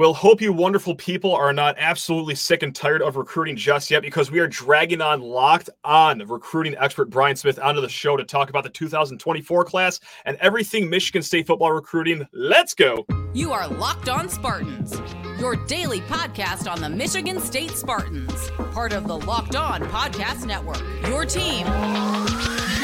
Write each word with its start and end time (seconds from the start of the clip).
Well, 0.00 0.14
hope 0.14 0.40
you 0.40 0.50
wonderful 0.54 0.94
people 0.94 1.34
are 1.34 1.52
not 1.52 1.76
absolutely 1.76 2.34
sick 2.34 2.62
and 2.62 2.74
tired 2.74 3.02
of 3.02 3.16
recruiting 3.16 3.54
just 3.54 3.90
yet 3.90 4.00
because 4.00 4.30
we 4.30 4.38
are 4.38 4.46
dragging 4.46 5.02
on 5.02 5.20
locked 5.20 5.68
on 5.84 6.20
recruiting 6.26 6.74
expert 6.78 7.10
Brian 7.10 7.36
Smith 7.36 7.58
onto 7.58 7.82
the 7.82 7.88
show 7.90 8.16
to 8.16 8.24
talk 8.24 8.48
about 8.48 8.64
the 8.64 8.70
2024 8.70 9.62
class 9.66 10.00
and 10.24 10.38
everything 10.40 10.88
Michigan 10.88 11.20
State 11.20 11.46
football 11.46 11.72
recruiting. 11.72 12.26
Let's 12.32 12.72
go. 12.72 13.04
You 13.34 13.52
are 13.52 13.68
Locked 13.68 14.08
On 14.08 14.30
Spartans, 14.30 14.98
your 15.38 15.54
daily 15.66 16.00
podcast 16.00 16.66
on 16.66 16.80
the 16.80 16.88
Michigan 16.88 17.38
State 17.38 17.72
Spartans, 17.72 18.50
part 18.72 18.94
of 18.94 19.06
the 19.06 19.18
Locked 19.18 19.54
On 19.54 19.82
Podcast 19.82 20.46
Network. 20.46 20.80
Your 21.10 21.26
team 21.26 21.66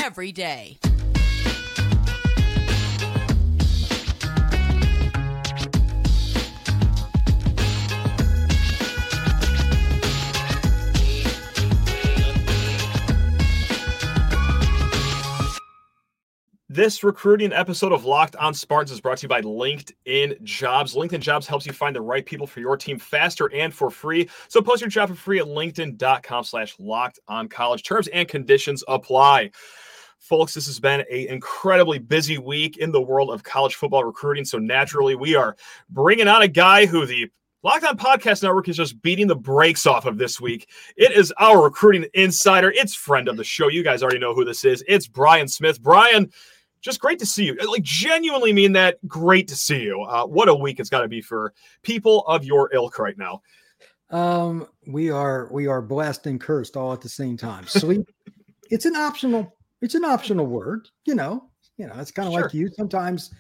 every 0.05 0.33
day. 0.33 0.79
This 16.77 17.03
recruiting 17.03 17.55
episode 17.55 17.93
of 17.93 18.05
Locked 18.05 18.37
on 18.37 18.53
Spartans 18.53 18.91
is 18.91 19.01
brought 19.01 19.17
to 19.17 19.23
you 19.23 19.29
by 19.31 19.41
LinkedIn 19.41 20.43
Jobs. 20.43 20.95
LinkedIn 20.95 21.21
Jobs 21.21 21.47
helps 21.47 21.65
you 21.65 21.73
find 21.73 21.97
the 21.97 22.03
right 22.03 22.27
people 22.27 22.47
for 22.47 22.61
your 22.61 22.77
team 22.77 22.99
faster 22.99 23.51
and 23.55 23.73
for 23.73 23.91
free. 23.91 24.29
So 24.49 24.61
post 24.61 24.83
your 24.83 24.91
job 24.91 25.09
for 25.09 25.15
free 25.15 25.39
at 25.39 25.47
linkedin.com 25.47 26.45
slash 26.45 26.75
locked 26.79 27.19
on 27.29 27.49
college. 27.49 27.83
Terms 27.83 28.09
and 28.09 28.29
conditions 28.29 28.85
apply. 28.89 29.53
Folks, 30.19 30.53
this 30.53 30.67
has 30.67 30.79
been 30.79 31.01
an 31.01 31.07
incredibly 31.29 31.99
busy 31.99 32.37
week 32.37 32.77
in 32.77 32.93
the 32.93 33.01
world 33.01 33.31
of 33.31 33.43
college 33.43 33.77
football 33.77 34.05
recruiting. 34.05 34.45
So 34.45 34.59
naturally, 34.59 35.15
we 35.15 35.35
are 35.35 35.57
bringing 35.89 36.29
on 36.29 36.43
a 36.43 36.49
guy 36.49 36.85
who 36.85 37.07
the 37.07 37.31
Locked 37.63 37.85
On 37.85 37.97
Podcast 37.97 38.43
Network 38.43 38.69
is 38.69 38.77
just 38.77 39.01
beating 39.01 39.29
the 39.29 39.35
brakes 39.35 39.87
off 39.87 40.05
of 40.05 40.19
this 40.19 40.43
week. 40.43 40.69
It 40.97 41.13
is 41.13 41.33
our 41.39 41.65
recruiting 41.65 42.05
insider. 42.13 42.71
It's 42.71 42.95
friend 42.95 43.29
of 43.29 43.39
the 43.39 43.45
show. 43.45 43.69
You 43.69 43.83
guys 43.83 44.03
already 44.03 44.19
know 44.19 44.35
who 44.35 44.45
this 44.45 44.65
is. 44.67 44.85
It's 44.87 45.09
Brian 45.09 45.49
Smith. 45.49 45.83
Brian, 45.83 46.31
just 46.87 47.01
great 47.01 47.19
to 47.19 47.27
see 47.27 47.45
you. 47.45 47.55
Like, 47.69 47.83
genuinely 47.83 48.53
mean 48.53 48.73
that. 48.73 48.97
Great 49.07 49.49
to 49.49 49.57
see 49.57 49.83
you. 49.83 50.01
Uh, 50.03 50.25
what 50.25 50.49
a 50.49 50.55
week 50.55 50.81
it's 50.81 50.89
got 50.89 51.03
to 51.03 51.09
be 51.09 51.21
for 51.21 51.53
people 51.83 52.21
of 52.27 52.45
your 52.45 52.71
ilk 52.73 52.99
right 52.99 53.19
now. 53.19 53.43
Um, 54.11 54.69
we 54.87 55.11
are 55.11 55.49
we 55.53 55.67
are 55.67 55.83
blessed 55.83 56.27
and 56.29 56.41
cursed 56.41 56.77
all 56.77 56.93
at 56.93 57.01
the 57.01 57.09
same 57.09 57.37
time. 57.37 57.67
Sleep. 57.67 58.07
it's 58.71 58.87
an 58.87 58.95
optional. 58.95 59.53
It's 59.83 59.97
an 59.97 60.05
optional 60.05 60.47
word. 60.47 60.89
You 61.05 61.17
know. 61.17 61.51
You 61.77 61.89
know. 61.89 61.95
It's 61.99 62.13
kind 62.13 62.29
of 62.29 62.33
sure. 62.33 62.43
like 62.43 62.55
you. 62.55 62.71
Sometimes 62.71 63.35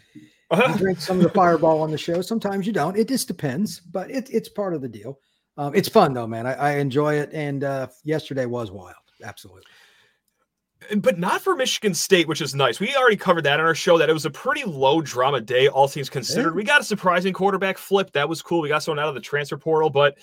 uh-huh. 0.51 0.73
you 0.73 0.79
drink 0.79 1.01
some 1.01 1.19
of 1.19 1.23
the 1.23 1.31
Fireball 1.31 1.81
on 1.81 1.93
the 1.93 1.99
show. 1.99 2.21
Sometimes 2.21 2.67
you 2.67 2.73
don't. 2.73 2.99
It 2.99 3.09
just 3.09 3.29
depends. 3.29 3.79
But 3.81 4.11
it, 4.11 4.29
it's 4.31 4.49
part 4.49 4.75
of 4.75 4.83
the 4.83 4.89
deal. 4.89 5.21
Um, 5.57 5.73
it's 5.75 5.89
fun 5.89 6.13
though, 6.13 6.27
man. 6.27 6.49
I, 6.49 6.55
I 6.55 6.71
enjoy 6.79 7.15
it. 7.15 7.31
And 7.33 7.63
uh, 7.63 7.87
yesterday 8.03 8.45
was 8.45 8.73
wild. 8.73 8.97
Absolutely 9.23 9.63
but 10.99 11.19
not 11.19 11.41
for 11.41 11.57
Michigan 11.57 11.95
State, 11.95 12.29
which 12.29 12.41
is 12.41 12.55
nice. 12.55 12.81
We 12.81 12.95
already 12.97 13.17
covered 13.17 13.45
that 13.45 13.61
on 13.61 13.67
our 13.67 13.75
show 13.75 13.99
that 13.99 14.09
it 14.09 14.13
was 14.13 14.27
a 14.27 14.31
pretty 14.31 14.65
low 14.65 15.01
drama 15.01 15.41
day, 15.41 15.69
all 15.69 15.89
things 15.89 16.09
considered. 16.09 16.55
We 16.55 16.65
got 16.65 16.81
a 16.81 16.85
surprising 16.85 17.33
quarterback 17.33 17.79
flip. 17.79 18.13
That 18.13 18.29
was 18.29 18.43
cool. 18.43 18.61
We 18.61 18.69
got 18.69 18.83
someone 18.83 18.99
out 18.99 19.09
of 19.09 19.15
the 19.15 19.21
transfer 19.21 19.57
portal, 19.57 19.91
but 19.91 20.19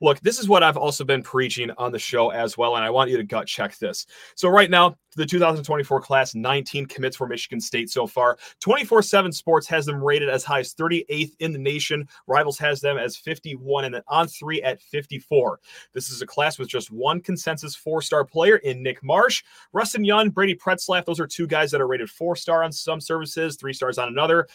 look, 0.00 0.20
this 0.20 0.38
is 0.38 0.48
what 0.48 0.62
I've 0.62 0.76
also 0.76 1.04
been 1.04 1.22
preaching 1.22 1.70
on 1.78 1.92
the 1.92 1.98
show 1.98 2.30
as 2.30 2.56
well, 2.56 2.76
and 2.76 2.84
I 2.84 2.90
want 2.90 3.10
you 3.10 3.16
to 3.16 3.24
gut 3.24 3.46
check 3.46 3.76
this. 3.78 4.06
So 4.34 4.48
right 4.48 4.70
now, 4.70 4.96
the 5.16 5.26
2024 5.26 6.00
class, 6.00 6.34
19 6.34 6.86
commits 6.86 7.16
for 7.16 7.26
Michigan 7.26 7.60
State 7.60 7.90
so 7.90 8.06
far. 8.06 8.38
24 8.60 9.02
7 9.02 9.32
Sports 9.32 9.66
has 9.66 9.86
them 9.86 10.02
rated 10.02 10.28
as 10.28 10.44
high 10.44 10.60
as 10.60 10.74
38th 10.74 11.32
in 11.40 11.52
the 11.52 11.58
nation. 11.58 12.06
Rivals 12.26 12.58
has 12.58 12.80
them 12.80 12.98
as 12.98 13.16
51 13.16 13.86
and 13.86 13.94
then 13.94 14.02
On3 14.08 14.60
at 14.62 14.80
54. 14.80 15.58
This 15.92 16.10
is 16.10 16.22
a 16.22 16.26
class 16.26 16.58
with 16.58 16.68
just 16.68 16.90
one 16.90 17.20
consensus 17.20 17.74
four 17.74 18.02
star 18.02 18.24
player 18.24 18.56
in 18.56 18.82
Nick 18.82 19.02
Marsh. 19.02 19.42
Rustin 19.72 20.04
Young, 20.04 20.30
Brady 20.30 20.54
Pretzlaff, 20.54 21.04
those 21.04 21.20
are 21.20 21.26
two 21.26 21.46
guys 21.46 21.70
that 21.70 21.80
are 21.80 21.86
rated 21.86 22.10
four 22.10 22.36
star 22.36 22.62
on 22.62 22.70
some 22.70 23.00
services, 23.00 23.56
three 23.56 23.72
stars 23.72 23.98
on 23.98 24.08
another. 24.08 24.46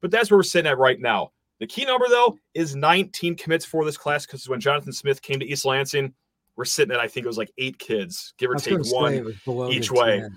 But 0.00 0.10
that's 0.10 0.30
where 0.30 0.38
we're 0.38 0.44
sitting 0.44 0.70
at 0.70 0.78
right 0.78 1.00
now. 1.00 1.32
The 1.60 1.66
key 1.66 1.84
number, 1.84 2.06
though, 2.08 2.38
is 2.54 2.76
19 2.76 3.34
commits 3.34 3.64
for 3.64 3.84
this 3.84 3.96
class 3.96 4.24
because 4.24 4.48
when 4.48 4.60
Jonathan 4.60 4.92
Smith 4.92 5.20
came 5.20 5.40
to 5.40 5.46
East 5.46 5.64
Lansing, 5.64 6.14
we're 6.58 6.64
sitting 6.64 6.92
at 6.92 7.00
I 7.00 7.06
think 7.06 7.24
it 7.24 7.28
was 7.28 7.38
like 7.38 7.52
eight 7.56 7.78
kids, 7.78 8.34
give 8.36 8.50
or 8.50 8.56
take 8.56 8.80
one 8.92 9.36
each 9.70 9.92
way. 9.92 10.28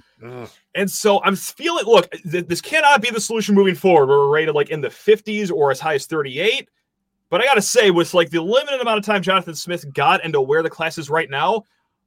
And 0.76 0.90
so 0.90 1.22
I'm 1.24 1.36
feeling, 1.36 1.84
look, 1.86 2.10
th- 2.12 2.46
this 2.46 2.62
cannot 2.62 3.02
be 3.02 3.10
the 3.10 3.20
solution 3.20 3.56
moving 3.56 3.74
forward. 3.74 4.08
We're 4.08 4.30
rated 4.30 4.54
like 4.54 4.70
in 4.70 4.82
the 4.82 4.90
50s 4.90 5.52
or 5.52 5.72
as 5.72 5.80
high 5.80 5.96
as 5.96 6.06
38. 6.06 6.70
But 7.32 7.42
I 7.42 7.46
got 7.46 7.56
to 7.56 7.62
say, 7.62 7.90
with 7.90 8.14
like 8.14 8.30
the 8.30 8.42
limited 8.42 8.80
amount 8.80 9.00
of 9.00 9.06
time 9.06 9.24
Jonathan 9.24 9.56
Smith 9.56 9.92
got 9.94 10.24
into 10.24 10.40
where 10.40 10.62
the 10.62 10.70
class 10.70 11.00
is 11.00 11.10
right 11.10 11.30
now, 11.30 11.64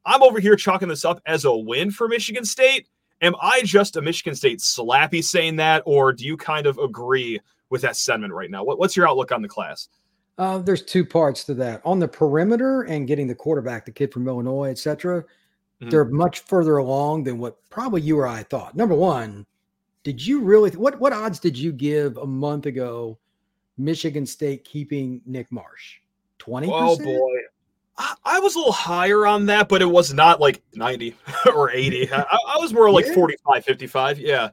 I'm 0.06 0.22
over 0.22 0.38
here 0.38 0.54
chalking 0.54 0.88
this 0.88 1.04
up 1.04 1.20
as 1.26 1.44
a 1.44 1.52
win 1.52 1.90
for 1.90 2.06
Michigan 2.06 2.44
State. 2.44 2.86
Am 3.20 3.34
I 3.42 3.62
just 3.62 3.96
a 3.96 4.02
Michigan 4.02 4.36
State 4.36 4.60
slappy 4.60 5.24
saying 5.24 5.56
that, 5.56 5.82
or 5.86 6.12
do 6.12 6.24
you 6.24 6.36
kind 6.36 6.66
of 6.66 6.78
agree 6.78 7.40
with 7.70 7.82
that 7.82 7.96
sentiment 7.96 8.32
right 8.32 8.50
now? 8.50 8.62
What, 8.62 8.78
what's 8.78 8.96
your 8.96 9.08
outlook 9.08 9.32
on 9.32 9.42
the 9.42 9.48
class? 9.48 9.88
Uh, 10.36 10.58
there's 10.58 10.82
two 10.82 11.04
parts 11.04 11.44
to 11.44 11.54
that. 11.54 11.80
On 11.84 11.98
the 11.98 12.08
perimeter 12.08 12.82
and 12.82 13.06
getting 13.06 13.26
the 13.26 13.34
quarterback, 13.34 13.84
the 13.84 13.92
kid 13.92 14.12
from 14.12 14.26
Illinois, 14.26 14.70
etc. 14.70 15.22
Mm-hmm. 15.22 15.90
They're 15.90 16.04
much 16.04 16.40
further 16.40 16.78
along 16.78 17.24
than 17.24 17.38
what 17.38 17.58
probably 17.70 18.00
you 18.00 18.18
or 18.18 18.26
I 18.26 18.42
thought. 18.42 18.74
Number 18.74 18.94
one, 18.94 19.46
did 20.02 20.24
you 20.24 20.40
really? 20.40 20.70
What 20.70 20.98
what 21.00 21.12
odds 21.12 21.38
did 21.38 21.56
you 21.56 21.72
give 21.72 22.16
a 22.16 22.26
month 22.26 22.66
ago? 22.66 23.18
Michigan 23.76 24.26
State 24.26 24.64
keeping 24.64 25.20
Nick 25.26 25.50
Marsh, 25.50 25.98
twenty. 26.38 26.68
Oh 26.70 26.96
boy, 26.96 27.38
I, 27.96 28.14
I, 28.24 28.38
was 28.40 28.54
a 28.54 28.58
little 28.58 28.72
higher 28.72 29.26
on 29.26 29.46
that, 29.46 29.68
but 29.68 29.82
it 29.82 29.86
was 29.86 30.12
not 30.12 30.40
like 30.40 30.62
ninety 30.74 31.16
or 31.54 31.70
eighty. 31.70 32.10
I, 32.12 32.22
I 32.22 32.58
was 32.58 32.72
more 32.72 32.90
like 32.90 33.06
yeah. 33.06 33.14
45, 33.14 33.64
55. 33.64 34.18
Yeah, 34.18 34.50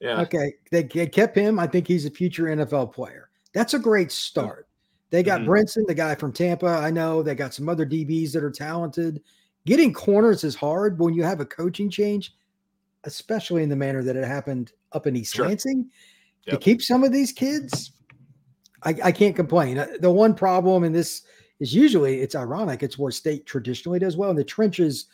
yeah. 0.00 0.20
Okay, 0.22 0.54
they, 0.70 0.82
they 0.82 1.06
kept 1.06 1.36
him. 1.36 1.58
I 1.58 1.66
think 1.66 1.86
he's 1.86 2.06
a 2.06 2.10
future 2.10 2.44
NFL 2.44 2.92
player. 2.92 3.30
That's 3.52 3.74
a 3.74 3.78
great 3.78 4.10
start. 4.10 4.65
They 5.10 5.22
got 5.22 5.40
mm-hmm. 5.40 5.50
Brinson, 5.50 5.86
the 5.86 5.94
guy 5.94 6.14
from 6.14 6.32
Tampa. 6.32 6.66
I 6.66 6.90
know 6.90 7.22
they 7.22 7.34
got 7.34 7.54
some 7.54 7.68
other 7.68 7.86
DBs 7.86 8.32
that 8.32 8.42
are 8.42 8.50
talented. 8.50 9.22
Getting 9.64 9.92
corners 9.92 10.44
is 10.44 10.54
hard 10.54 10.98
when 10.98 11.14
you 11.14 11.22
have 11.22 11.40
a 11.40 11.46
coaching 11.46 11.90
change, 11.90 12.34
especially 13.04 13.62
in 13.62 13.68
the 13.68 13.76
manner 13.76 14.02
that 14.02 14.16
it 14.16 14.24
happened 14.24 14.72
up 14.92 15.06
in 15.06 15.16
East 15.16 15.34
sure. 15.34 15.46
Lansing. 15.46 15.90
Yep. 16.46 16.54
To 16.54 16.64
keep 16.64 16.82
some 16.82 17.04
of 17.04 17.12
these 17.12 17.32
kids, 17.32 17.92
I, 18.82 18.94
I 19.04 19.12
can't 19.12 19.34
complain. 19.34 19.78
Uh, 19.78 19.86
the 20.00 20.10
one 20.10 20.34
problem, 20.34 20.84
in 20.84 20.92
this 20.92 21.22
is 21.58 21.74
usually 21.74 22.20
it's 22.20 22.34
ironic, 22.34 22.82
it's 22.82 22.98
where 22.98 23.10
state 23.10 23.46
traditionally 23.46 23.98
does 23.98 24.16
well. 24.16 24.30
In 24.30 24.36
the 24.36 24.44
trenches, 24.44 25.06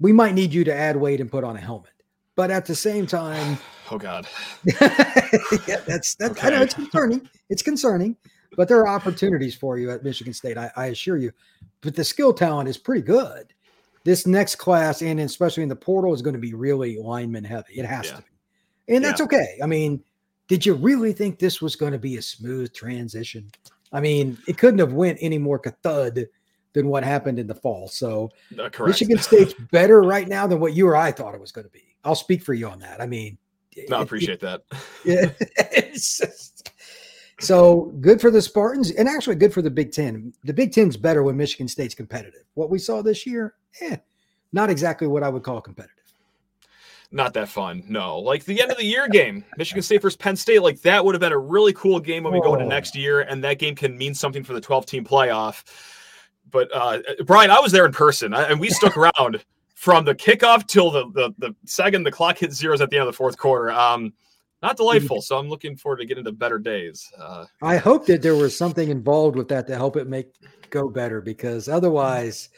we 0.00 0.12
might 0.12 0.34
need 0.34 0.52
you 0.52 0.62
to 0.64 0.74
add 0.74 0.96
weight 0.96 1.20
and 1.20 1.30
put 1.30 1.42
on 1.42 1.56
a 1.56 1.60
helmet. 1.60 1.90
But 2.36 2.52
at 2.52 2.66
the 2.66 2.74
same 2.74 3.06
time, 3.06 3.58
oh 3.90 3.98
god, 3.98 4.28
yeah, 4.64 5.80
that's 5.86 6.14
that's 6.14 6.38
okay. 6.38 6.46
I 6.46 6.50
know 6.50 6.62
it's 6.62 6.74
concerning. 6.74 7.28
It's 7.50 7.62
concerning 7.62 8.16
but 8.56 8.68
there 8.68 8.80
are 8.80 8.88
opportunities 8.88 9.54
for 9.54 9.78
you 9.78 9.90
at 9.90 10.04
Michigan 10.04 10.32
State, 10.32 10.58
I, 10.58 10.70
I 10.76 10.86
assure 10.86 11.16
you. 11.16 11.32
But 11.80 11.94
the 11.94 12.04
skill 12.04 12.32
talent 12.32 12.68
is 12.68 12.78
pretty 12.78 13.02
good. 13.02 13.52
This 14.04 14.26
next 14.26 14.56
class, 14.56 15.02
and 15.02 15.20
especially 15.20 15.62
in 15.62 15.68
the 15.68 15.76
portal, 15.76 16.14
is 16.14 16.22
going 16.22 16.34
to 16.34 16.40
be 16.40 16.54
really 16.54 16.98
lineman 16.98 17.44
heavy. 17.44 17.74
It 17.74 17.84
has 17.84 18.06
yeah. 18.06 18.16
to 18.16 18.22
be. 18.22 18.94
And 18.94 19.04
that's 19.04 19.20
okay. 19.20 19.58
I 19.62 19.66
mean, 19.66 20.02
did 20.48 20.64
you 20.64 20.74
really 20.74 21.12
think 21.12 21.38
this 21.38 21.60
was 21.60 21.76
going 21.76 21.92
to 21.92 21.98
be 21.98 22.16
a 22.16 22.22
smooth 22.22 22.72
transition? 22.72 23.50
I 23.92 24.00
mean, 24.00 24.38
it 24.46 24.56
couldn't 24.56 24.78
have 24.78 24.94
went 24.94 25.18
any 25.20 25.38
more 25.38 25.60
thud 25.82 26.26
than 26.72 26.88
what 26.88 27.04
happened 27.04 27.38
in 27.38 27.46
the 27.46 27.54
fall. 27.54 27.88
So 27.88 28.30
uh, 28.58 28.68
Michigan 28.84 29.18
State's 29.18 29.54
better 29.70 30.00
right 30.02 30.28
now 30.28 30.46
than 30.46 30.60
what 30.60 30.74
you 30.74 30.86
or 30.88 30.96
I 30.96 31.12
thought 31.12 31.34
it 31.34 31.40
was 31.40 31.52
going 31.52 31.66
to 31.66 31.70
be. 31.70 31.84
I'll 32.04 32.14
speak 32.14 32.42
for 32.42 32.54
you 32.54 32.68
on 32.68 32.78
that. 32.80 33.00
I 33.00 33.06
mean, 33.06 33.36
no, 33.88 33.98
I 33.98 34.02
appreciate 34.02 34.34
it, 34.34 34.40
that. 34.40 34.62
Yeah, 35.04 35.30
just, 35.92 36.70
so 37.40 37.92
good 38.00 38.20
for 38.20 38.30
the 38.30 38.42
Spartans 38.42 38.90
and 38.92 39.08
actually 39.08 39.36
good 39.36 39.52
for 39.52 39.62
the 39.62 39.70
Big 39.70 39.92
Ten. 39.92 40.32
The 40.44 40.52
Big 40.52 40.72
Ten's 40.72 40.96
better 40.96 41.22
when 41.22 41.36
Michigan 41.36 41.68
State's 41.68 41.94
competitive. 41.94 42.42
What 42.54 42.70
we 42.70 42.78
saw 42.78 43.02
this 43.02 43.26
year, 43.26 43.54
eh, 43.80 43.96
not 44.52 44.70
exactly 44.70 45.06
what 45.06 45.22
I 45.22 45.28
would 45.28 45.42
call 45.42 45.60
competitive. 45.60 45.94
Not 47.10 47.32
that 47.34 47.48
fun. 47.48 47.84
No. 47.88 48.18
Like 48.18 48.44
the 48.44 48.60
end 48.60 48.70
of 48.70 48.76
the 48.76 48.84
year 48.84 49.08
game, 49.08 49.44
Michigan 49.56 49.82
State 49.82 50.02
versus 50.02 50.16
Penn 50.16 50.36
State, 50.36 50.62
like 50.62 50.80
that 50.82 51.02
would 51.02 51.14
have 51.14 51.20
been 51.20 51.32
a 51.32 51.38
really 51.38 51.72
cool 51.72 52.00
game 52.00 52.24
when 52.24 52.34
we 52.34 52.40
go 52.40 52.52
into 52.54 52.66
oh. 52.66 52.68
next 52.68 52.94
year, 52.94 53.20
and 53.22 53.42
that 53.44 53.58
game 53.58 53.74
can 53.74 53.96
mean 53.96 54.14
something 54.14 54.44
for 54.44 54.52
the 54.52 54.60
12 54.60 54.84
team 54.84 55.04
playoff. 55.04 55.64
But 56.50 56.68
uh, 56.74 56.98
Brian, 57.24 57.50
I 57.50 57.60
was 57.60 57.72
there 57.72 57.86
in 57.86 57.92
person, 57.92 58.34
and 58.34 58.60
we 58.60 58.68
stuck 58.68 58.96
around 59.18 59.42
from 59.74 60.04
the 60.04 60.14
kickoff 60.14 60.66
till 60.66 60.90
the, 60.90 61.04
the 61.12 61.34
the 61.38 61.54
second 61.64 62.02
the 62.02 62.10
clock 62.10 62.36
hit 62.36 62.52
zeros 62.52 62.80
at 62.80 62.90
the 62.90 62.96
end 62.96 63.02
of 63.02 63.06
the 63.06 63.16
fourth 63.16 63.38
quarter. 63.38 63.70
Um, 63.70 64.12
not 64.62 64.76
delightful. 64.76 65.22
So 65.22 65.38
I'm 65.38 65.48
looking 65.48 65.76
forward 65.76 65.98
to 65.98 66.06
getting 66.06 66.24
to 66.24 66.32
better 66.32 66.58
days. 66.58 67.08
Uh, 67.18 67.46
I 67.62 67.76
hope 67.76 68.06
that 68.06 68.22
there 68.22 68.34
was 68.34 68.56
something 68.56 68.88
involved 68.90 69.36
with 69.36 69.48
that 69.48 69.66
to 69.68 69.76
help 69.76 69.96
it 69.96 70.08
make 70.08 70.34
go 70.70 70.88
better 70.88 71.20
because 71.20 71.68
otherwise, 71.68 72.48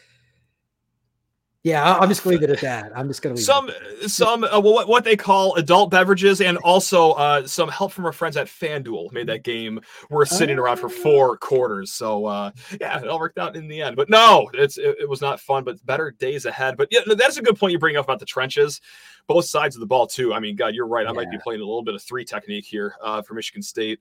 Yeah, 1.63 1.95
I'm 1.99 2.09
just 2.09 2.25
going 2.25 2.39
to 2.39 2.41
leave 2.41 2.51
it 2.51 2.55
at 2.55 2.63
that. 2.63 2.97
I'm 2.97 3.07
just 3.09 3.21
going 3.21 3.37
to 3.37 3.39
leave 3.39 3.45
some 3.45 3.71
some 4.09 4.45
uh, 4.45 4.59
what 4.59 4.89
what 4.89 5.05
they 5.05 5.15
call 5.15 5.57
adult 5.57 5.91
beverages, 5.91 6.41
and 6.41 6.57
also 6.59 7.13
uh, 7.13 7.47
some 7.47 7.69
help 7.69 7.93
from 7.93 8.07
our 8.07 8.13
friends 8.13 8.39
at 8.39 8.47
FanDuel 8.47 9.13
made 9.13 9.27
that 9.27 9.43
game 9.43 9.79
worth 10.09 10.31
sitting 10.31 10.59
oh. 10.59 10.63
around 10.63 10.79
for 10.79 10.89
four 10.89 11.37
quarters. 11.37 11.93
So 11.93 12.25
uh, 12.25 12.53
yeah, 12.81 12.99
it 12.99 13.09
all 13.09 13.19
worked 13.19 13.37
out 13.37 13.57
in 13.57 13.69
the 13.69 13.83
end. 13.83 13.97
But 13.97 14.09
no, 14.09 14.49
it's 14.55 14.79
it, 14.79 14.97
it, 15.01 15.09
was 15.09 15.21
not 15.21 15.39
fun. 15.39 15.65
But 15.65 15.85
better 15.85 16.13
days 16.13 16.47
ahead. 16.47 16.79
But 16.79 16.89
yeah, 16.91 17.01
that's 17.15 17.37
a 17.37 17.43
good 17.43 17.59
point 17.59 17.73
you 17.73 17.79
bring 17.79 17.97
up 17.97 18.07
about 18.07 18.21
the 18.21 18.27
trenches, 18.27 18.81
both 19.27 19.45
sides 19.45 19.77
of 19.77 19.81
the 19.81 19.87
ball 19.87 20.07
too. 20.07 20.33
I 20.33 20.41
mean, 20.41 20.57
God, 20.57 20.75
you're 20.75 20.87
right. 20.87 21.07
I 21.07 21.11
yeah. 21.11 21.15
might 21.15 21.31
be 21.31 21.39
playing 21.39 21.61
a 21.61 21.65
little 21.65 21.83
bit 21.83 21.95
of 21.95 22.03
three 22.03 22.25
technique 22.25 22.65
here 22.65 22.95
uh, 23.03 23.21
for 23.21 23.35
Michigan 23.35 23.63
State 23.63 24.01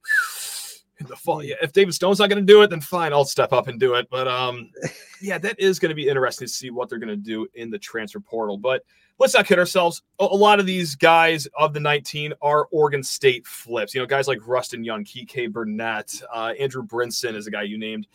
in 1.00 1.08
the 1.08 1.16
fall. 1.16 1.44
Yeah, 1.44 1.56
if 1.62 1.72
David 1.72 1.94
Stone's 1.94 2.20
not 2.20 2.30
going 2.30 2.46
to 2.46 2.54
do 2.54 2.62
it, 2.62 2.70
then 2.70 2.82
fine, 2.82 3.14
I'll 3.14 3.26
step 3.26 3.54
up 3.54 3.68
and 3.68 3.80
do 3.80 3.96
it. 3.96 4.08
But 4.10 4.28
um, 4.28 4.70
yeah, 5.22 5.38
that 5.38 5.60
is 5.60 5.80
going 5.80 5.90
to 5.90 5.96
be 5.96 6.08
interesting 6.08 6.48
to 6.48 6.54
see 6.54 6.70
what 6.70 6.90
they're 6.90 7.00
going 7.00 7.10
to 7.10 7.16
do 7.16 7.48
in 7.54 7.70
the 7.70 7.80
transfer 7.80 8.20
portal. 8.20 8.58
But 8.58 8.84
let's 9.18 9.34
not 9.34 9.46
kid 9.46 9.60
ourselves. 9.60 10.02
A, 10.20 10.26
lot 10.26 10.60
of 10.60 10.66
these 10.66 10.96
guys 10.96 11.48
of 11.58 11.74
the 11.74 11.80
19 11.80 12.34
are 12.42 12.68
Oregon 12.72 13.04
State 13.04 13.46
flips. 13.48 13.94
You 13.94 14.02
know, 14.02 14.08
guys 14.08 14.28
like 14.28 14.46
Rustin 14.46 14.84
Young, 14.84 15.04
Kike 15.04 15.52
Burnett, 15.52 16.22
uh, 16.34 16.54
Andrew 16.60 16.86
Brinson 16.86 17.36
is 17.36 17.48
a 17.48 17.52
guy 17.52 17.64
you 17.64 17.78
named. 17.78 18.08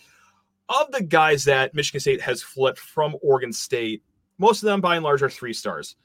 Of 0.69 0.91
the 0.93 1.03
guys 1.03 1.45
that 1.45 1.75
Michigan 1.75 2.01
State 2.01 2.23
has 2.23 2.43
flipped 2.43 2.79
from 2.79 3.17
Oregon 3.23 3.53
State, 3.53 4.03
most 4.39 4.63
of 4.63 4.67
them 4.67 4.81
by 4.81 4.97
and 4.97 5.05
large 5.05 5.23
are 5.23 5.31
three 5.31 5.53
stars. 5.53 5.97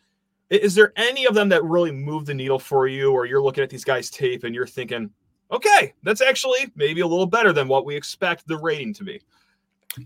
Is 0.49 0.75
there 0.75 0.93
any 0.95 1.25
of 1.25 1.35
them 1.35 1.49
that 1.49 1.63
really 1.63 1.91
move 1.91 2.25
the 2.25 2.33
needle 2.33 2.59
for 2.59 2.87
you, 2.87 3.11
or 3.11 3.25
you're 3.25 3.41
looking 3.41 3.63
at 3.63 3.69
these 3.69 3.83
guys' 3.83 4.09
tape 4.09 4.43
and 4.43 4.53
you're 4.53 4.67
thinking, 4.67 5.11
okay, 5.51 5.93
that's 6.03 6.21
actually 6.21 6.71
maybe 6.75 7.01
a 7.01 7.07
little 7.07 7.25
better 7.25 7.53
than 7.53 7.67
what 7.67 7.85
we 7.85 7.95
expect 7.95 8.47
the 8.47 8.57
rating 8.57 8.93
to 8.95 9.03
be. 9.03 9.21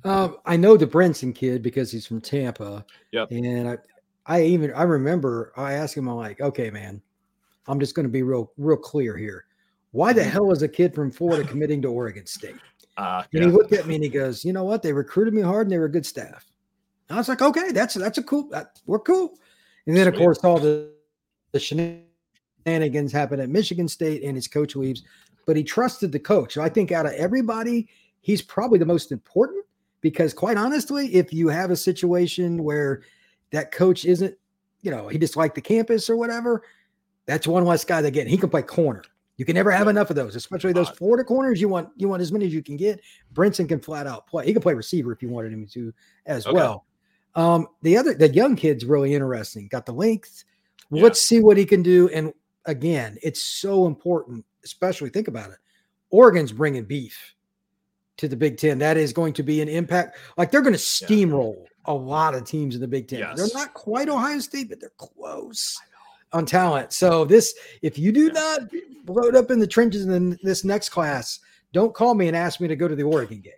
Um, 0.03 0.37
I 0.45 0.55
know 0.55 0.77
the 0.77 0.87
Brinson 0.87 1.35
kid 1.35 1.61
because 1.61 1.91
he's 1.91 2.05
from 2.05 2.21
Tampa. 2.21 2.85
Yep. 3.11 3.31
And 3.31 3.69
I, 3.69 3.77
I 4.25 4.43
even 4.43 4.73
I 4.73 4.83
remember 4.83 5.51
I 5.57 5.73
asked 5.73 5.95
him, 5.97 6.07
I'm 6.07 6.15
like, 6.15 6.41
okay, 6.41 6.69
man, 6.69 7.01
I'm 7.67 7.79
just 7.79 7.95
going 7.95 8.05
to 8.05 8.11
be 8.11 8.23
real, 8.23 8.51
real 8.57 8.77
clear 8.77 9.17
here. 9.17 9.45
Why 9.91 10.13
the 10.13 10.23
hell 10.23 10.51
is 10.51 10.63
a 10.63 10.67
kid 10.67 10.95
from 10.95 11.11
Florida 11.11 11.47
committing 11.47 11.81
to 11.83 11.89
Oregon 11.89 12.25
State? 12.25 12.55
Uh, 12.97 13.23
and 13.33 13.41
yeah. 13.43 13.49
he 13.49 13.51
looked 13.51 13.73
at 13.73 13.85
me 13.85 13.95
and 13.95 14.03
he 14.03 14.09
goes, 14.09 14.43
you 14.43 14.53
know 14.53 14.63
what? 14.63 14.81
They 14.81 14.93
recruited 14.93 15.33
me 15.33 15.41
hard 15.41 15.67
and 15.67 15.71
they 15.71 15.77
were 15.77 15.89
good 15.89 16.05
staff. 16.05 16.45
And 17.09 17.17
I 17.17 17.19
was 17.19 17.29
like, 17.29 17.41
okay, 17.41 17.71
that's 17.71 17.93
that's 17.95 18.17
a 18.17 18.23
cool. 18.23 18.49
That, 18.49 18.79
we're 18.85 18.99
cool. 18.99 19.37
And 19.85 19.95
then 19.95 20.05
Sweet. 20.05 20.15
of 20.15 20.19
course 20.19 20.37
all 20.39 20.57
the 20.57 20.89
the 21.51 21.59
shenanigans 21.59 23.11
happen 23.11 23.39
at 23.39 23.49
Michigan 23.49 23.87
State 23.87 24.23
and 24.23 24.35
his 24.35 24.47
coach 24.47 24.75
leaves 24.75 25.03
but 25.45 25.55
he 25.55 25.63
trusted 25.63 26.11
the 26.11 26.19
coach. 26.19 26.53
So 26.53 26.61
I 26.61 26.69
think 26.69 26.91
out 26.91 27.05
of 27.05 27.13
everybody, 27.13 27.87
he's 28.21 28.41
probably 28.41 28.79
the 28.79 28.85
most 28.85 29.11
important 29.11 29.65
because, 30.01 30.33
quite 30.33 30.57
honestly, 30.57 31.13
if 31.13 31.33
you 31.33 31.47
have 31.49 31.71
a 31.71 31.75
situation 31.75 32.63
where 32.63 33.03
that 33.51 33.71
coach 33.71 34.05
isn't, 34.05 34.35
you 34.81 34.91
know, 34.91 35.07
he 35.07 35.17
just 35.17 35.37
liked 35.37 35.55
the 35.55 35.61
campus 35.61 36.09
or 36.09 36.17
whatever, 36.17 36.63
that's 37.25 37.47
one 37.47 37.65
less 37.65 37.85
guy 37.85 38.01
that 38.01 38.11
get. 38.11 38.27
He 38.27 38.37
can 38.37 38.49
play 38.49 38.61
corner. 38.61 39.03
You 39.37 39.45
can 39.45 39.55
never 39.55 39.71
have 39.71 39.87
enough 39.87 40.09
of 40.09 40.15
those, 40.15 40.35
especially 40.35 40.73
those 40.73 40.89
Florida 40.89 41.23
corners. 41.23 41.59
You 41.59 41.67
want 41.67 41.89
you 41.97 42.07
want 42.07 42.21
as 42.21 42.31
many 42.31 42.45
as 42.45 42.53
you 42.53 42.61
can 42.61 42.77
get. 42.77 43.01
Brinson 43.33 43.67
can 43.67 43.79
flat 43.79 44.05
out 44.05 44.27
play. 44.27 44.45
He 44.45 44.53
can 44.53 44.61
play 44.61 44.73
receiver 44.73 45.11
if 45.11 45.23
you 45.23 45.29
wanted 45.29 45.51
him 45.51 45.65
to 45.73 45.93
as 46.25 46.45
okay. 46.45 46.55
well. 46.55 46.85
Um, 47.35 47.67
the 47.81 47.97
other 47.97 48.13
the 48.13 48.29
young 48.29 48.55
kid's 48.55 48.85
really 48.85 49.13
interesting. 49.13 49.67
Got 49.69 49.87
the 49.87 49.93
length. 49.93 50.43
Yeah. 50.91 51.01
Let's 51.01 51.19
see 51.19 51.39
what 51.39 51.57
he 51.57 51.65
can 51.65 51.81
do. 51.81 52.09
And 52.09 52.31
again, 52.65 53.17
it's 53.23 53.41
so 53.41 53.87
important 53.87 54.45
especially 54.63 55.09
think 55.09 55.27
about 55.27 55.51
it. 55.51 55.57
Oregon's 56.09 56.51
bringing 56.51 56.85
beef 56.85 57.33
to 58.17 58.27
the 58.27 58.35
Big 58.35 58.57
Ten. 58.57 58.77
That 58.79 58.97
is 58.97 59.13
going 59.13 59.33
to 59.33 59.43
be 59.43 59.61
an 59.61 59.67
impact. 59.67 60.17
Like 60.37 60.51
they're 60.51 60.61
going 60.61 60.73
to 60.73 60.79
steamroll 60.79 61.55
yeah. 61.57 61.67
a 61.85 61.93
lot 61.93 62.35
of 62.35 62.45
teams 62.45 62.75
in 62.75 62.81
the 62.81 62.87
Big 62.87 63.07
Ten. 63.07 63.19
Yes. 63.19 63.37
They're 63.37 63.59
not 63.59 63.73
quite 63.73 64.09
Ohio 64.09 64.39
State, 64.39 64.69
but 64.69 64.79
they're 64.79 64.91
close 64.97 65.79
on 66.31 66.45
talent. 66.45 66.93
So 66.93 67.25
this, 67.25 67.53
if 67.81 67.97
you 67.97 68.11
do 68.11 68.31
not 68.31 68.61
load 69.07 69.35
up 69.35 69.51
in 69.51 69.59
the 69.59 69.67
trenches 69.67 70.05
in 70.05 70.37
this 70.43 70.63
next 70.63 70.89
class, 70.89 71.39
don't 71.71 71.93
call 71.93 72.13
me 72.13 72.27
and 72.27 72.37
ask 72.37 72.59
me 72.59 72.67
to 72.67 72.75
go 72.75 72.87
to 72.87 72.95
the 72.95 73.03
Oregon 73.03 73.41
game. 73.41 73.53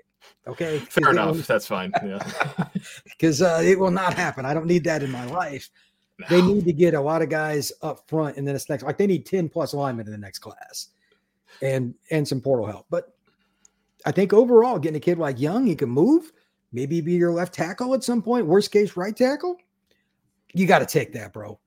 Okay, 0.47 0.79
fair 0.89 1.11
enough. 1.11 1.45
That's 1.47 1.67
fine. 1.67 1.91
Yeah, 2.05 2.19
because 3.03 3.41
uh, 3.41 3.61
it 3.63 3.79
will 3.79 3.91
not 3.91 4.13
happen. 4.13 4.45
I 4.45 4.53
don't 4.53 4.67
need 4.67 4.83
that 4.85 5.03
in 5.03 5.11
my 5.11 5.25
life. 5.25 5.69
No. 6.17 6.27
They 6.29 6.41
need 6.41 6.63
to 6.63 6.71
get 6.71 6.93
a 6.93 7.01
lot 7.01 7.21
of 7.21 7.27
guys 7.27 7.73
up 7.81 8.07
front 8.07 8.37
in 8.37 8.45
this 8.45 8.69
next. 8.69 8.83
Like 8.83 8.97
they 8.97 9.07
need 9.07 9.25
ten 9.25 9.49
plus 9.49 9.73
linemen 9.73 10.05
in 10.05 10.13
the 10.13 10.17
next 10.17 10.39
class 10.39 10.89
and 11.61 11.93
and 12.11 12.27
some 12.27 12.41
portal 12.41 12.65
help. 12.65 12.85
But 12.89 13.13
I 14.05 14.11
think 14.11 14.33
overall, 14.33 14.79
getting 14.79 14.97
a 14.97 15.01
kid 15.01 15.17
like 15.17 15.39
Young, 15.39 15.65
he 15.65 15.75
can 15.75 15.89
move, 15.89 16.31
maybe 16.71 17.01
be 17.01 17.13
your 17.13 17.31
left 17.31 17.53
tackle 17.53 17.93
at 17.93 18.03
some 18.03 18.21
point. 18.21 18.45
Worst 18.45 18.71
case, 18.71 18.95
right 18.95 19.15
tackle. 19.15 19.57
You 20.53 20.67
got 20.67 20.79
to 20.79 20.85
take 20.85 21.13
that, 21.13 21.33
bro. 21.33 21.59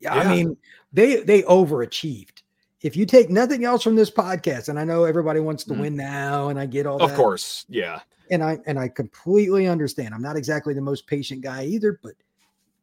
Yeah, 0.00 0.14
I 0.14 0.28
mean, 0.28 0.56
they 0.92 1.22
they 1.22 1.42
overachieved. 1.42 2.42
If 2.82 2.96
you 2.96 3.06
take 3.06 3.30
nothing 3.30 3.64
else 3.64 3.82
from 3.82 3.96
this 3.96 4.10
podcast, 4.10 4.68
and 4.68 4.78
I 4.78 4.84
know 4.84 5.04
everybody 5.04 5.40
wants 5.40 5.64
to 5.64 5.74
mm. 5.74 5.80
win 5.80 5.96
now, 5.96 6.48
and 6.48 6.58
I 6.58 6.66
get 6.66 6.86
all 6.86 7.02
of 7.02 7.10
that. 7.10 7.16
course, 7.16 7.64
yeah. 7.68 8.00
And 8.30 8.42
I 8.42 8.58
and 8.66 8.78
I 8.78 8.88
completely 8.88 9.66
understand. 9.66 10.14
I'm 10.14 10.22
not 10.22 10.36
exactly 10.36 10.74
the 10.74 10.80
most 10.80 11.06
patient 11.06 11.42
guy 11.42 11.64
either, 11.64 12.00
but 12.02 12.14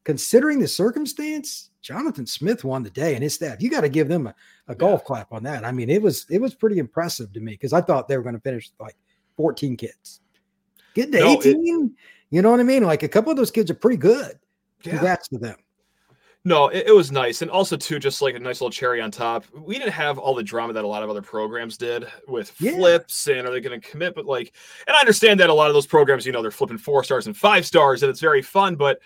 considering 0.04 0.60
the 0.60 0.68
circumstance, 0.68 1.71
Jonathan 1.82 2.26
Smith 2.26 2.64
won 2.64 2.84
the 2.84 2.90
day 2.90 3.16
and 3.16 3.24
his 3.24 3.34
staff. 3.34 3.62
You 3.62 3.70
got 3.70 3.82
to 3.82 3.90
give 3.90 4.08
them 4.08 4.28
a, 4.28 4.36
a 4.68 4.76
golf 4.76 5.02
yeah. 5.04 5.08
clap 5.08 5.34
on 5.34 5.44
that. 5.44 5.66
I 5.66 5.72
mean, 5.72 5.90
it 5.90 6.02
was 6.02 6.26
it 6.30 6.40
was 6.40 6.54
pretty 6.54 6.78
impressive 6.78 7.34
to 7.34 7.40
me 7.40 7.54
because 7.54 7.74
I 7.74 7.82
thought 7.82 8.08
they 8.08 8.18
were 8.18 8.24
going 8.24 8.36
to 8.36 8.42
finish 8.42 8.72
like 8.80 8.96
14 9.38 9.78
kids. 9.78 10.22
Getting 10.94 11.14
to 11.14 11.20
no, 11.20 11.40
18, 11.40 11.52
it, 11.52 11.92
you 12.30 12.42
know 12.42 12.52
what 12.52 12.60
I 12.60 12.64
mean? 12.64 12.84
Like 12.84 13.04
a 13.04 13.08
couple 13.08 13.32
of 13.32 13.38
those 13.38 13.52
kids 13.52 13.72
are 13.72 13.76
pretty 13.76 13.98
good. 13.98 14.40
Congrats 14.84 15.30
yeah. 15.32 15.38
to 15.38 15.46
them. 15.46 15.56
No, 16.44 16.70
it, 16.70 16.88
it, 16.88 16.92
was 16.92 17.12
nice. 17.12 17.44
And 17.44 17.52
also, 17.52 17.78
too, 17.78 18.00
just 18.00 18.20
like 18.20 18.34
a 18.34 18.40
nice 18.40 18.62
little 18.62 18.72
cherry 18.72 19.00
on 19.00 19.12
top, 19.12 19.46
we 19.54 19.78
didn't 19.78 19.92
have 19.92 20.18
all 20.18 20.34
the 20.34 20.42
drama 20.42 20.74
that 20.74 20.84
a 20.84 20.88
lot 20.88 21.04
of 21.04 21.10
other 21.10 21.22
programs 21.22 21.78
did 21.78 22.08
with 22.28 22.52
yeah. 22.60 22.72
flips 22.72 23.28
and 23.28 23.48
are 23.48 23.52
they 23.52 23.62
going 23.62 23.80
to 23.80 23.88
commit? 23.88 24.16
But 24.16 24.26
like, 24.26 24.54
and 24.88 24.96
I 24.96 25.00
understand 25.00 25.40
that 25.40 25.52
a 25.52 25.54
lot 25.54 25.68
of 25.68 25.76
those 25.76 25.86
programs, 25.86 26.26
you 26.26 26.32
know, 26.32 26.42
they're 26.42 26.50
flipping 26.50 26.80
four 26.80 27.04
stars 27.04 27.28
and 27.28 27.38
five 27.38 27.64
stars 27.66 28.02
and 28.02 28.10
it's 28.10 28.20
very 28.20 28.42
fun. 28.42 28.76
But 28.76 29.00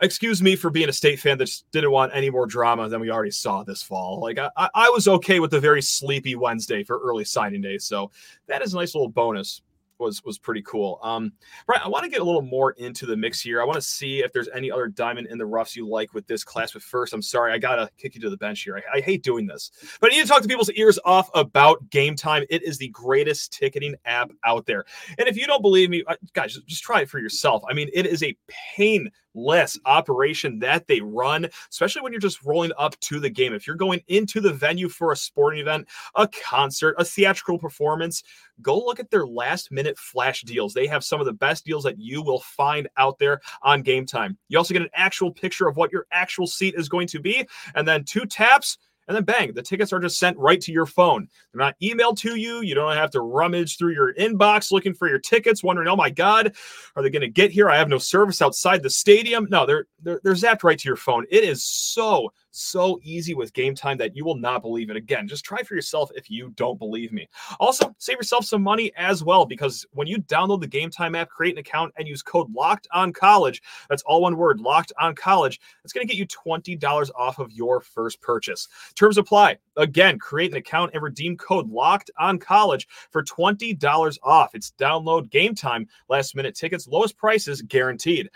excuse 0.00 0.42
me 0.42 0.56
for 0.56 0.70
being 0.70 0.88
a 0.88 0.92
state 0.92 1.18
fan 1.18 1.38
that 1.38 1.46
just 1.46 1.70
didn't 1.70 1.90
want 1.90 2.12
any 2.14 2.30
more 2.30 2.46
drama 2.46 2.88
than 2.88 3.00
we 3.00 3.10
already 3.10 3.30
saw 3.30 3.62
this 3.62 3.82
fall. 3.82 4.20
Like 4.20 4.38
I, 4.38 4.50
I 4.74 4.88
was 4.90 5.08
okay 5.08 5.40
with 5.40 5.50
the 5.50 5.60
very 5.60 5.82
sleepy 5.82 6.36
Wednesday 6.36 6.84
for 6.84 6.98
early 7.00 7.24
signing 7.24 7.60
day, 7.60 7.78
so 7.78 8.10
that 8.46 8.62
is 8.62 8.74
a 8.74 8.76
nice 8.76 8.94
little 8.94 9.08
bonus 9.08 9.62
was 9.98 10.24
was 10.24 10.38
pretty 10.38 10.62
cool. 10.62 10.98
Um, 11.02 11.32
right, 11.66 11.80
I 11.84 11.88
want 11.88 12.04
to 12.04 12.10
get 12.10 12.20
a 12.20 12.24
little 12.24 12.42
more 12.42 12.72
into 12.72 13.06
the 13.06 13.16
mix 13.16 13.40
here. 13.40 13.60
I 13.60 13.64
want 13.64 13.76
to 13.76 13.82
see 13.82 14.20
if 14.20 14.32
there's 14.32 14.48
any 14.54 14.70
other 14.70 14.88
diamond 14.88 15.28
in 15.28 15.38
the 15.38 15.46
roughs 15.46 15.76
you 15.76 15.86
like 15.88 16.14
with 16.14 16.26
this 16.26 16.44
class. 16.44 16.72
But 16.72 16.82
first, 16.82 17.12
I'm 17.12 17.22
sorry, 17.22 17.52
I 17.52 17.58
gotta 17.58 17.90
kick 17.98 18.14
you 18.14 18.20
to 18.22 18.30
the 18.30 18.36
bench 18.36 18.62
here. 18.62 18.82
I, 18.92 18.98
I 18.98 19.00
hate 19.00 19.22
doing 19.22 19.46
this, 19.46 19.70
but 20.00 20.10
I 20.10 20.16
need 20.16 20.22
to 20.22 20.28
talk 20.28 20.42
to 20.42 20.48
people's 20.48 20.70
ears 20.70 20.98
off 21.04 21.30
about 21.34 21.88
Gametime. 21.90 22.46
It 22.50 22.62
is 22.62 22.78
the 22.78 22.88
greatest 22.88 23.52
ticketing 23.52 23.94
app 24.04 24.30
out 24.44 24.66
there, 24.66 24.84
and 25.18 25.28
if 25.28 25.36
you 25.36 25.46
don't 25.46 25.62
believe 25.62 25.90
me, 25.90 26.04
uh, 26.06 26.16
guys, 26.32 26.54
just, 26.54 26.66
just 26.66 26.82
try 26.82 27.02
it 27.02 27.10
for 27.10 27.18
yourself. 27.18 27.62
I 27.68 27.74
mean, 27.74 27.90
it 27.92 28.06
is 28.06 28.22
a 28.22 28.36
pain 28.76 29.10
less 29.34 29.78
operation 29.84 30.58
that 30.60 30.86
they 30.86 31.00
run, 31.00 31.48
especially 31.70 32.02
when 32.02 32.12
you're 32.12 32.20
just 32.20 32.44
rolling 32.44 32.72
up 32.78 32.98
to 33.00 33.20
the 33.20 33.30
game. 33.30 33.52
If 33.52 33.66
you're 33.66 33.76
going 33.76 34.00
into 34.08 34.40
the 34.40 34.52
venue 34.52 34.88
for 34.88 35.12
a 35.12 35.16
sporting 35.16 35.60
event, 35.60 35.88
a 36.14 36.28
concert, 36.28 36.94
a 36.98 37.04
theatrical 37.04 37.58
performance, 37.58 38.22
go 38.62 38.78
look 38.78 39.00
at 39.00 39.10
their 39.10 39.26
last 39.26 39.70
minute 39.70 39.98
flash 39.98 40.42
deals. 40.42 40.74
They 40.74 40.86
have 40.86 41.04
some 41.04 41.20
of 41.20 41.26
the 41.26 41.32
best 41.32 41.64
deals 41.64 41.84
that 41.84 41.98
you 41.98 42.22
will 42.22 42.40
find 42.40 42.88
out 42.96 43.18
there 43.18 43.40
on 43.62 43.82
Gametime. 43.82 44.36
You 44.48 44.58
also 44.58 44.74
get 44.74 44.82
an 44.82 44.90
actual 44.94 45.30
picture 45.30 45.68
of 45.68 45.76
what 45.76 45.92
your 45.92 46.06
actual 46.10 46.46
seat 46.46 46.74
is 46.76 46.88
going 46.88 47.08
to 47.08 47.20
be, 47.20 47.46
and 47.74 47.86
then 47.86 48.04
two 48.04 48.26
taps 48.26 48.78
and 49.08 49.16
then 49.16 49.24
bang, 49.24 49.52
the 49.54 49.62
tickets 49.62 49.92
are 49.92 49.98
just 49.98 50.18
sent 50.18 50.36
right 50.38 50.60
to 50.60 50.70
your 50.70 50.86
phone. 50.86 51.28
They're 51.52 51.64
not 51.64 51.74
emailed 51.82 52.18
to 52.18 52.36
you. 52.36 52.60
You 52.60 52.74
don't 52.74 52.94
have 52.94 53.10
to 53.12 53.22
rummage 53.22 53.78
through 53.78 53.94
your 53.94 54.14
inbox 54.14 54.70
looking 54.70 54.94
for 54.94 55.08
your 55.08 55.18
tickets, 55.18 55.64
wondering, 55.64 55.88
oh 55.88 55.96
my 55.96 56.10
God, 56.10 56.54
are 56.94 57.02
they 57.02 57.10
going 57.10 57.22
to 57.22 57.28
get 57.28 57.50
here? 57.50 57.70
I 57.70 57.78
have 57.78 57.88
no 57.88 57.98
service 57.98 58.42
outside 58.42 58.82
the 58.82 58.90
stadium. 58.90 59.46
No, 59.50 59.66
they're, 59.66 59.86
they're, 60.02 60.20
they're 60.22 60.34
zapped 60.34 60.62
right 60.62 60.78
to 60.78 60.88
your 60.88 60.96
phone. 60.96 61.26
It 61.30 61.42
is 61.42 61.64
so 61.64 62.32
so 62.58 62.98
easy 63.02 63.34
with 63.34 63.52
Gametime 63.52 63.98
that 63.98 64.16
you 64.16 64.24
will 64.24 64.36
not 64.36 64.62
believe 64.62 64.90
it. 64.90 64.96
Again, 64.96 65.28
just 65.28 65.44
try 65.44 65.62
for 65.62 65.74
yourself 65.74 66.10
if 66.14 66.30
you 66.30 66.50
don't 66.56 66.78
believe 66.78 67.12
me. 67.12 67.28
Also, 67.60 67.94
save 67.98 68.16
yourself 68.16 68.44
some 68.44 68.62
money 68.62 68.92
as 68.96 69.22
well 69.22 69.46
because 69.46 69.86
when 69.92 70.06
you 70.06 70.18
download 70.18 70.60
the 70.60 70.68
Gametime 70.68 71.16
app, 71.16 71.28
create 71.28 71.54
an 71.54 71.58
account, 71.58 71.92
and 71.96 72.08
use 72.08 72.22
code 72.22 72.52
locked 72.52 72.88
on 72.92 73.12
college, 73.12 73.62
that's 73.88 74.02
all 74.02 74.22
one 74.22 74.36
word, 74.36 74.60
locked 74.60 74.92
on 75.00 75.14
college, 75.14 75.60
it's 75.84 75.92
going 75.92 76.06
to 76.06 76.12
get 76.12 76.18
you 76.18 76.26
$20 76.26 77.10
off 77.16 77.38
of 77.38 77.52
your 77.52 77.80
first 77.80 78.20
purchase. 78.20 78.68
Terms 78.94 79.18
apply. 79.18 79.58
Again, 79.76 80.18
create 80.18 80.50
an 80.50 80.56
account 80.56 80.90
and 80.94 81.02
redeem 81.02 81.36
code 81.36 81.70
locked 81.70 82.10
on 82.18 82.38
college 82.38 82.88
for 83.10 83.22
$20 83.22 84.18
off. 84.22 84.54
It's 84.54 84.72
download 84.78 85.30
Gametime, 85.30 85.86
last 86.08 86.34
minute 86.34 86.54
tickets, 86.54 86.88
lowest 86.88 87.16
prices 87.16 87.62
guaranteed. 87.62 88.28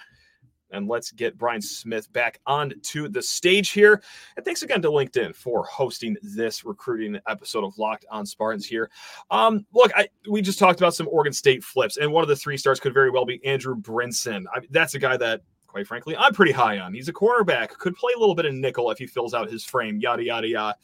And 0.73 0.89
let's 0.89 1.13
get 1.13 1.39
Brian 1.39 1.63
Smith 1.63 2.13
back 2.13 2.41
onto 2.47 3.09
the 3.09 3.23
stage 3.23 3.71
here. 3.71 4.03
And 4.37 4.45
thanks 4.45 4.63
again 4.63 4.83
to 4.83 4.89
LinkedIn 4.89 5.35
for 5.35 5.65
hosting 5.65 6.17
this 6.23 6.65
recruiting 6.65 7.21
episode 7.29 7.65
of 7.65 7.77
Locked 7.79 8.07
on 8.11 8.27
Spartans 8.27 8.67
here. 8.67 8.91
Um, 9.31 9.67
look, 9.73 9.93
I, 9.95 10.09
we 10.31 10.43
just 10.43 10.59
talked 10.59 10.81
about 10.81 10.95
some 10.95 11.09
Oregon 11.09 11.33
State 11.33 11.63
flips, 11.63 11.97
and 11.97 12.13
one 12.13 12.23
of 12.23 12.29
the 12.29 12.37
three 12.37 12.57
stars 12.57 12.81
could 12.81 12.95
very 12.95 13.11
well 13.11 13.25
be 13.25 13.45
Andrew 13.45 13.77
Brinson. 13.77 14.45
I, 14.53 14.61
that's 14.71 14.95
a 14.95 14.99
guy 14.99 15.17
that 15.19 15.43
quite 15.73 15.87
frankly, 15.87 16.15
I'm 16.15 16.35
pretty 16.35 16.53
high 16.53 16.79
on. 16.79 16.93
He's 16.93 17.09
a 17.09 17.15
cornerback, 17.15 17.71
could 17.71 17.97
play 17.97 18.13
a 18.15 18.19
little 18.19 18.35
bit 18.35 18.45
of 18.45 18.53
nickel 18.53 18.91
if 18.91 18.99
he 18.99 19.07
fills 19.07 19.33
out 19.33 19.51
his 19.51 19.65
frame, 19.65 19.99
yada, 19.99 20.23
yada, 20.23 20.47
yada. 20.47 20.77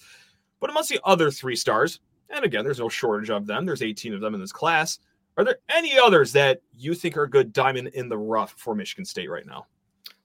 But 0.61 0.71
amongst 0.71 0.89
the 0.89 0.99
other 1.05 1.31
three 1.31 1.57
stars, 1.57 2.01
and 2.31 2.43
again, 2.43 2.65
there's 2.65 2.81
no 2.81 2.89
shortage 2.89 3.29
of 3.29 3.47
them, 3.47 3.67
there's 3.67 3.83
18 3.83 4.15
of 4.15 4.23
them 4.23 4.35
in 4.35 4.41
this 4.41 4.51
class. 4.51 4.99
Are 5.37 5.45
there 5.45 5.59
any 5.69 5.99
others 5.99 6.33
that 6.33 6.63
you 6.77 6.95
think 6.95 7.17
are 7.17 7.25
a 7.25 7.31
good 7.31 7.53
diamond 7.53 7.89
in 7.89 8.09
the 8.09 8.19
rough 8.19 8.55
for 8.57 8.75
Michigan 8.75 9.05
State 9.05 9.31
right 9.31 9.47
now? 9.47 9.67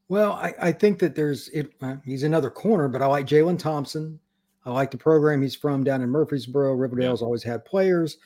Well, 0.10 0.33
I, 0.33 0.53
I 0.62 0.72
think 0.72 1.00
that 1.00 1.15
there's 1.15 1.50
it. 1.50 1.74
Uh, 1.81 1.95
he's 2.05 2.24
another 2.24 2.50
corner, 2.50 2.88
but 2.88 3.01
I 3.01 3.05
like 3.05 3.25
Jalen 3.25 3.57
Thompson. 3.57 4.19
I 4.65 4.72
like 4.72 4.91
the 4.91 4.98
program 4.98 5.41
he's 5.41 5.55
from 5.55 5.83
down 5.83 6.01
in 6.01 6.10
Murfreesboro. 6.10 6.74
Riverdale's 6.74 7.22
yeah. 7.22 7.25
always 7.25 7.43
had 7.43 7.65
players. 7.65 8.17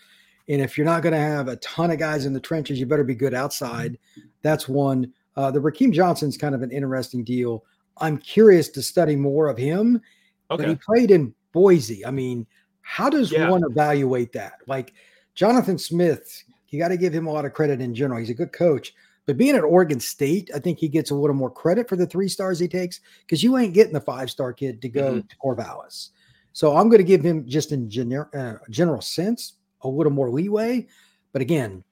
And 0.50 0.62
if 0.62 0.78
you're 0.78 0.86
not 0.86 1.04
going 1.04 1.14
to 1.14 1.20
have 1.20 1.48
a 1.48 1.58
ton 1.58 1.92
of 1.92 2.00
guys 2.00 2.26
in 2.26 2.34
the 2.34 2.40
trenches, 2.40 2.80
you 2.80 2.86
better 2.86 3.04
be 3.04 3.16
good 3.16 3.34
outside. 3.34 3.98
That's 4.44 4.68
one. 4.68 5.12
Uh, 5.36 5.52
the 5.52 5.60
Rakeem 5.60 5.92
Johnson's 5.92 6.38
kind 6.38 6.56
of 6.56 6.62
an 6.62 6.72
interesting 6.72 7.24
deal. 7.24 7.64
I'm 7.98 8.18
curious 8.18 8.70
to 8.70 8.82
study 8.82 9.16
more 9.16 9.48
of 9.48 9.58
him. 9.58 10.02
Okay. 10.50 10.64
But 10.64 10.70
he 10.70 10.76
played 10.76 11.12
in 11.12 11.34
Boise. 11.52 12.06
I 12.06 12.12
mean, 12.12 12.48
how 12.82 13.10
does 13.10 13.32
yeah. 13.32 13.50
one 13.50 13.64
evaluate 13.70 14.32
that? 14.34 14.60
Like 14.68 14.94
Jonathan 15.36 15.78
Smith, 15.78 16.44
you 16.70 16.80
got 16.80 16.90
to 16.90 16.98
give 16.98 17.14
him 17.14 17.28
a 17.28 17.32
lot 17.32 17.46
of 17.46 17.54
credit 17.54 17.82
in 17.82 17.94
general. 17.94 18.20
He's 18.20 18.30
a 18.30 18.36
good 18.36 18.54
coach. 18.54 18.94
But 19.28 19.38
being 19.38 19.56
at 19.56 19.64
Oregon 19.64 20.00
State, 20.00 20.50
I 20.56 20.60
think 20.60 20.80
he 20.80 20.88
gets 20.88 21.12
a 21.12 21.16
little 21.16 21.36
more 21.36 21.52
credit 21.52 21.90
for 21.90 21.98
the 21.98 22.08
three 22.08 22.30
stars 22.30 22.60
he 22.60 22.68
takes 22.70 23.02
because 23.22 23.44
you 23.44 23.58
ain't 23.58 23.74
getting 23.74 23.94
the 23.94 24.02
five 24.02 24.32
star 24.32 24.54
kid 24.54 24.82
to 24.82 24.90
go 24.90 25.12
mm-hmm. 25.12 25.28
to 25.28 25.36
Corvallis. 25.44 26.10
So 26.54 26.76
I'm 26.76 26.88
going 26.88 27.00
to 27.00 27.04
give 27.04 27.24
him 27.24 27.46
just 27.46 27.74
in 27.74 27.90
gener- 27.90 28.34
uh, 28.34 28.58
general 28.70 29.02
sense 29.02 29.56
a 29.82 29.88
little 29.88 30.14
more 30.14 30.32
leeway. 30.32 30.88
But 31.34 31.42
again, 31.42 31.84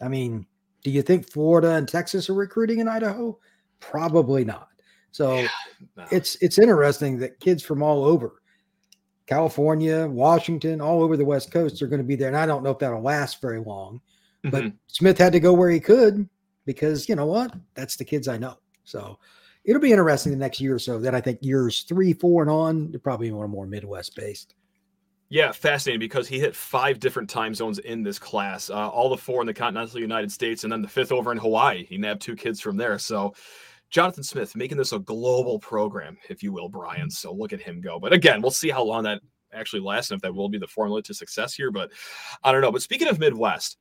I 0.00 0.08
mean, 0.08 0.46
do 0.84 0.90
you 0.90 1.00
think 1.00 1.28
Florida 1.28 1.72
and 1.72 1.88
Texas 1.88 2.28
are 2.28 2.34
recruiting 2.34 2.80
in 2.80 2.86
Idaho? 2.86 3.38
Probably 3.80 4.44
not. 4.44 4.68
So 5.10 5.36
yeah, 5.36 5.48
no. 5.96 6.04
it's 6.10 6.36
it's 6.42 6.58
interesting 6.58 7.18
that 7.20 7.40
kids 7.40 7.62
from 7.62 7.82
all 7.82 8.04
over 8.04 8.42
California, 9.26 10.06
Washington, 10.06 10.82
all 10.82 11.02
over 11.02 11.16
the 11.16 11.24
West 11.24 11.50
Coast 11.50 11.80
are 11.80 11.86
going 11.86 12.02
to 12.02 12.06
be 12.06 12.16
there. 12.16 12.28
And 12.28 12.36
I 12.36 12.44
don't 12.44 12.62
know 12.62 12.72
if 12.72 12.78
that'll 12.78 13.00
last 13.00 13.40
very 13.40 13.60
long. 13.60 14.02
Mm-hmm. 14.44 14.50
But 14.50 14.72
Smith 14.88 15.16
had 15.16 15.32
to 15.32 15.40
go 15.40 15.54
where 15.54 15.70
he 15.70 15.80
could 15.80 16.28
because 16.64 17.08
you 17.08 17.16
know 17.16 17.26
what? 17.26 17.54
That's 17.74 17.96
the 17.96 18.04
kids 18.04 18.28
I 18.28 18.38
know. 18.38 18.58
So 18.84 19.18
it'll 19.64 19.82
be 19.82 19.92
interesting 19.92 20.32
the 20.32 20.38
next 20.38 20.60
year 20.60 20.74
or 20.74 20.78
so. 20.78 20.98
Then 20.98 21.14
I 21.14 21.20
think 21.20 21.38
years 21.42 21.82
three, 21.82 22.12
four, 22.12 22.42
and 22.42 22.50
on, 22.50 22.90
they're 22.90 23.00
probably 23.00 23.30
little 23.30 23.48
more 23.48 23.66
Midwest 23.66 24.14
based. 24.14 24.54
Yeah, 25.30 25.52
fascinating 25.52 26.00
because 26.00 26.28
he 26.28 26.38
hit 26.38 26.54
five 26.54 27.00
different 27.00 27.28
time 27.28 27.54
zones 27.54 27.78
in 27.78 28.02
this 28.02 28.18
class, 28.18 28.70
uh, 28.70 28.88
all 28.88 29.08
the 29.08 29.16
four 29.16 29.40
in 29.40 29.46
the 29.46 29.54
continental 29.54 29.98
United 29.98 30.30
States, 30.30 30.64
and 30.64 30.72
then 30.72 30.82
the 30.82 30.88
fifth 30.88 31.12
over 31.12 31.32
in 31.32 31.38
Hawaii. 31.38 31.86
He 31.86 31.96
nabbed 31.96 32.20
two 32.20 32.36
kids 32.36 32.60
from 32.60 32.76
there. 32.76 32.98
So, 32.98 33.34
Jonathan 33.90 34.22
Smith 34.22 34.54
making 34.54 34.76
this 34.76 34.92
a 34.92 34.98
global 34.98 35.58
program, 35.58 36.18
if 36.28 36.42
you 36.42 36.52
will, 36.52 36.68
Brian. 36.68 37.10
So, 37.10 37.32
look 37.32 37.52
at 37.52 37.60
him 37.60 37.80
go. 37.80 37.98
But 37.98 38.12
again, 38.12 38.42
we'll 38.42 38.50
see 38.50 38.70
how 38.70 38.84
long 38.84 39.02
that 39.04 39.22
actually 39.52 39.80
lasts 39.80 40.10
and 40.10 40.18
if 40.18 40.22
that 40.22 40.34
will 40.34 40.48
be 40.48 40.58
the 40.58 40.66
formula 40.66 41.02
to 41.02 41.14
success 41.14 41.54
here. 41.54 41.70
But 41.70 41.90
I 42.42 42.52
don't 42.52 42.60
know. 42.60 42.72
But 42.72 42.82
speaking 42.82 43.08
of 43.08 43.18
Midwest, 43.18 43.78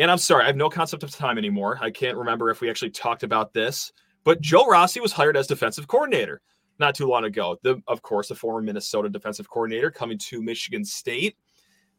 and 0.00 0.10
I'm 0.10 0.18
sorry, 0.18 0.44
I 0.44 0.46
have 0.46 0.56
no 0.56 0.70
concept 0.70 1.02
of 1.02 1.10
time 1.10 1.36
anymore. 1.36 1.78
I 1.80 1.90
can't 1.90 2.16
remember 2.16 2.50
if 2.50 2.60
we 2.60 2.70
actually 2.70 2.90
talked 2.90 3.22
about 3.22 3.52
this, 3.52 3.92
but 4.24 4.40
Joe 4.40 4.66
Rossi 4.66 4.98
was 4.98 5.12
hired 5.12 5.36
as 5.36 5.46
defensive 5.46 5.86
coordinator 5.86 6.40
not 6.78 6.94
too 6.94 7.06
long 7.06 7.24
ago. 7.24 7.58
The, 7.62 7.80
of 7.86 8.00
course, 8.00 8.28
the 8.28 8.34
former 8.34 8.62
Minnesota 8.62 9.10
defensive 9.10 9.48
coordinator 9.50 9.90
coming 9.90 10.16
to 10.18 10.42
Michigan 10.42 10.84
State. 10.84 11.36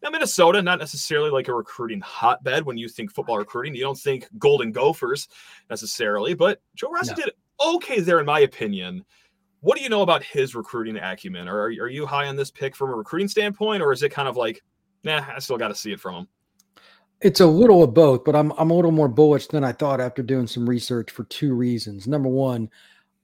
Now, 0.02 0.10
Minnesota, 0.10 0.64
not 0.64 0.80
necessarily 0.80 1.30
like 1.30 1.48
a 1.48 1.54
recruiting 1.54 2.02
hotbed 2.02 2.66
when 2.66 2.76
you 2.76 2.90
think 2.90 3.12
football 3.12 3.38
recruiting. 3.38 3.76
You 3.76 3.84
don't 3.84 3.98
think 3.98 4.28
Golden 4.40 4.72
Gophers 4.72 5.28
necessarily, 5.70 6.34
but 6.34 6.60
Joe 6.74 6.90
Rossi 6.90 7.12
no. 7.12 7.18
did 7.18 7.34
okay 7.64 8.00
there, 8.00 8.20
in 8.20 8.26
my 8.26 8.40
opinion. 8.40 9.06
What 9.60 9.78
do 9.78 9.84
you 9.84 9.90
know 9.90 10.02
about 10.02 10.24
his 10.24 10.56
recruiting 10.56 10.98
acumen? 10.98 11.48
Or 11.48 11.60
are, 11.60 11.66
are 11.66 11.88
you 11.88 12.08
high 12.08 12.26
on 12.26 12.36
this 12.36 12.50
pick 12.50 12.76
from 12.76 12.90
a 12.90 12.96
recruiting 12.96 13.28
standpoint, 13.28 13.84
or 13.84 13.94
is 13.94 14.02
it 14.02 14.10
kind 14.10 14.28
of 14.28 14.36
like, 14.36 14.64
nah, 15.04 15.24
I 15.36 15.38
still 15.38 15.58
got 15.58 15.68
to 15.68 15.76
see 15.76 15.92
it 15.92 16.00
from 16.00 16.16
him? 16.16 16.28
It's 17.22 17.40
a 17.40 17.46
little 17.46 17.84
of 17.84 17.94
both, 17.94 18.24
but 18.24 18.36
I'm 18.36 18.52
I'm 18.58 18.72
a 18.72 18.74
little 18.74 18.92
more 18.92 19.08
bullish 19.08 19.48
than 19.48 19.64
I 19.64 19.72
thought 19.72 20.02
after 20.02 20.24
doing 20.24 20.48
some 20.48 20.68
research 20.68 21.12
for 21.12 21.24
two 21.26 21.54
reasons. 21.54 22.08
Number 22.08 22.30
one, 22.30 22.70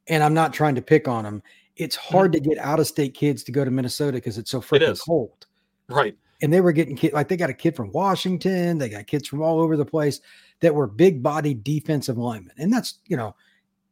and 0.07 0.23
I'm 0.23 0.33
not 0.33 0.53
trying 0.53 0.75
to 0.75 0.81
pick 0.81 1.07
on 1.07 1.23
them. 1.23 1.41
It's 1.75 1.95
hard 1.95 2.31
mm-hmm. 2.31 2.43
to 2.43 2.49
get 2.49 2.57
out 2.59 2.79
of 2.79 2.87
state 2.87 3.13
kids 3.13 3.43
to 3.43 3.51
go 3.51 3.65
to 3.65 3.71
Minnesota 3.71 4.13
because 4.13 4.37
it's 4.37 4.51
so 4.51 4.61
freaking 4.61 4.99
cold. 5.05 5.45
Right. 5.89 6.15
And 6.41 6.53
they 6.53 6.61
were 6.61 6.71
getting 6.71 6.95
kids 6.95 7.13
like 7.13 7.27
they 7.27 7.37
got 7.37 7.49
a 7.49 7.53
kid 7.53 7.75
from 7.75 7.91
Washington, 7.91 8.77
they 8.77 8.89
got 8.89 9.07
kids 9.07 9.27
from 9.27 9.41
all 9.41 9.59
over 9.59 9.75
the 9.75 9.85
place 9.85 10.21
that 10.59 10.73
were 10.73 10.87
big 10.87 11.21
body 11.21 11.53
defensive 11.53 12.17
linemen. 12.17 12.53
And 12.57 12.71
that's, 12.71 12.99
you 13.07 13.17
know, 13.17 13.35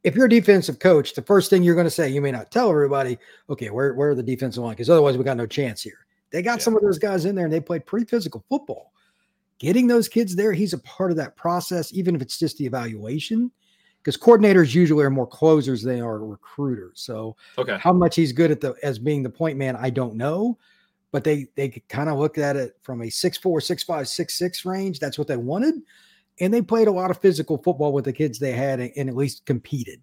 if 0.04 0.14
you're 0.14 0.26
a 0.26 0.30
defensive 0.30 0.78
coach, 0.78 1.14
the 1.14 1.22
first 1.22 1.50
thing 1.50 1.62
you're 1.62 1.74
going 1.74 1.86
to 1.86 1.90
say, 1.90 2.08
you 2.08 2.20
may 2.20 2.30
not 2.30 2.52
tell 2.52 2.70
everybody, 2.70 3.18
okay, 3.50 3.70
where, 3.70 3.94
where 3.94 4.10
are 4.10 4.14
the 4.14 4.22
defensive 4.22 4.62
line? 4.62 4.72
Because 4.72 4.90
otherwise 4.90 5.18
we 5.18 5.24
got 5.24 5.36
no 5.36 5.46
chance 5.46 5.82
here. 5.82 6.06
They 6.30 6.42
got 6.42 6.58
yeah. 6.58 6.64
some 6.64 6.76
of 6.76 6.82
those 6.82 6.98
guys 6.98 7.24
in 7.24 7.34
there 7.34 7.46
and 7.46 7.52
they 7.52 7.60
played 7.60 7.86
pretty 7.86 8.06
physical 8.06 8.44
football. 8.48 8.92
Getting 9.58 9.86
those 9.86 10.08
kids 10.08 10.36
there, 10.36 10.52
he's 10.52 10.74
a 10.74 10.78
part 10.78 11.10
of 11.10 11.16
that 11.16 11.36
process, 11.36 11.92
even 11.94 12.14
if 12.14 12.22
it's 12.22 12.38
just 12.38 12.58
the 12.58 12.66
evaluation 12.66 13.50
because 14.06 14.16
coordinators 14.16 14.72
usually 14.72 15.04
are 15.04 15.10
more 15.10 15.26
closers 15.26 15.82
than 15.82 16.00
are 16.00 16.24
recruiters. 16.24 17.00
So 17.00 17.36
okay. 17.58 17.76
how 17.80 17.92
much 17.92 18.14
he's 18.14 18.30
good 18.30 18.52
at 18.52 18.60
the 18.60 18.76
as 18.84 19.00
being 19.00 19.24
the 19.24 19.30
point 19.30 19.58
man, 19.58 19.74
I 19.74 19.90
don't 19.90 20.14
know. 20.14 20.56
But 21.10 21.24
they 21.24 21.48
they 21.56 21.70
kind 21.88 22.08
of 22.08 22.16
looked 22.16 22.38
at 22.38 22.54
it 22.54 22.76
from 22.82 23.02
a 23.02 23.10
six 23.10 23.36
four, 23.36 23.60
six 23.60 23.82
five, 23.82 24.06
six 24.06 24.38
six 24.38 24.64
range. 24.64 25.00
That's 25.00 25.18
what 25.18 25.26
they 25.26 25.36
wanted. 25.36 25.74
And 26.38 26.54
they 26.54 26.62
played 26.62 26.86
a 26.86 26.92
lot 26.92 27.10
of 27.10 27.18
physical 27.18 27.58
football 27.58 27.92
with 27.92 28.04
the 28.04 28.12
kids 28.12 28.38
they 28.38 28.52
had 28.52 28.78
and, 28.78 28.92
and 28.96 29.08
at 29.08 29.16
least 29.16 29.44
competed. 29.44 30.00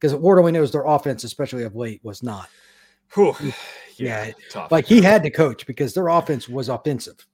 Because 0.00 0.16
Ward 0.16 0.40
only 0.40 0.50
knows 0.50 0.72
their 0.72 0.84
offense, 0.84 1.22
especially 1.22 1.62
of 1.62 1.76
late, 1.76 2.00
was 2.02 2.24
not. 2.24 2.48
Whew. 3.14 3.36
Yeah, 3.96 4.32
yeah 4.54 4.66
like 4.72 4.86
he 4.86 5.00
had 5.00 5.22
to 5.22 5.30
coach 5.30 5.64
because 5.64 5.94
their 5.94 6.08
offense 6.08 6.48
was 6.48 6.68
offensive. 6.68 7.24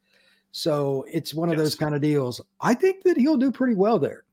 So 0.52 1.04
it's 1.10 1.32
one 1.32 1.48
of 1.48 1.54
yes. 1.54 1.64
those 1.64 1.74
kind 1.74 1.94
of 1.94 2.00
deals. 2.00 2.40
I 2.60 2.74
think 2.74 3.02
that 3.04 3.16
he'll 3.16 3.36
do 3.36 3.52
pretty 3.52 3.74
well 3.74 3.98
there. 3.98 4.24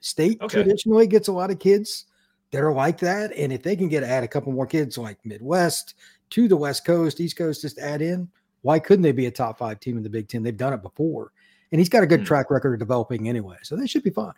State 0.00 0.40
okay. 0.42 0.62
traditionally 0.62 1.06
gets 1.06 1.28
a 1.28 1.32
lot 1.32 1.50
of 1.50 1.58
kids 1.58 2.06
that 2.50 2.62
are 2.62 2.72
like 2.72 2.98
that. 2.98 3.32
And 3.36 3.52
if 3.52 3.62
they 3.62 3.74
can 3.74 3.88
get 3.88 4.02
add 4.02 4.22
a 4.22 4.28
couple 4.28 4.52
more 4.52 4.66
kids 4.66 4.98
like 4.98 5.18
Midwest 5.24 5.94
to 6.30 6.48
the 6.48 6.56
West 6.56 6.84
Coast, 6.84 7.20
East 7.20 7.36
Coast, 7.36 7.62
just 7.62 7.78
add 7.78 8.02
in, 8.02 8.28
why 8.62 8.78
couldn't 8.78 9.02
they 9.02 9.12
be 9.12 9.26
a 9.26 9.30
top 9.30 9.58
five 9.58 9.80
team 9.80 9.96
in 9.96 10.02
the 10.02 10.10
Big 10.10 10.28
Ten? 10.28 10.42
They've 10.42 10.56
done 10.56 10.72
it 10.72 10.82
before. 10.82 11.32
And 11.72 11.80
he's 11.80 11.88
got 11.88 12.02
a 12.02 12.06
good 12.06 12.20
mm. 12.20 12.26
track 12.26 12.50
record 12.50 12.74
of 12.74 12.78
developing 12.78 13.28
anyway. 13.28 13.56
So 13.62 13.76
they 13.76 13.86
should 13.86 14.04
be 14.04 14.10
fine. 14.10 14.34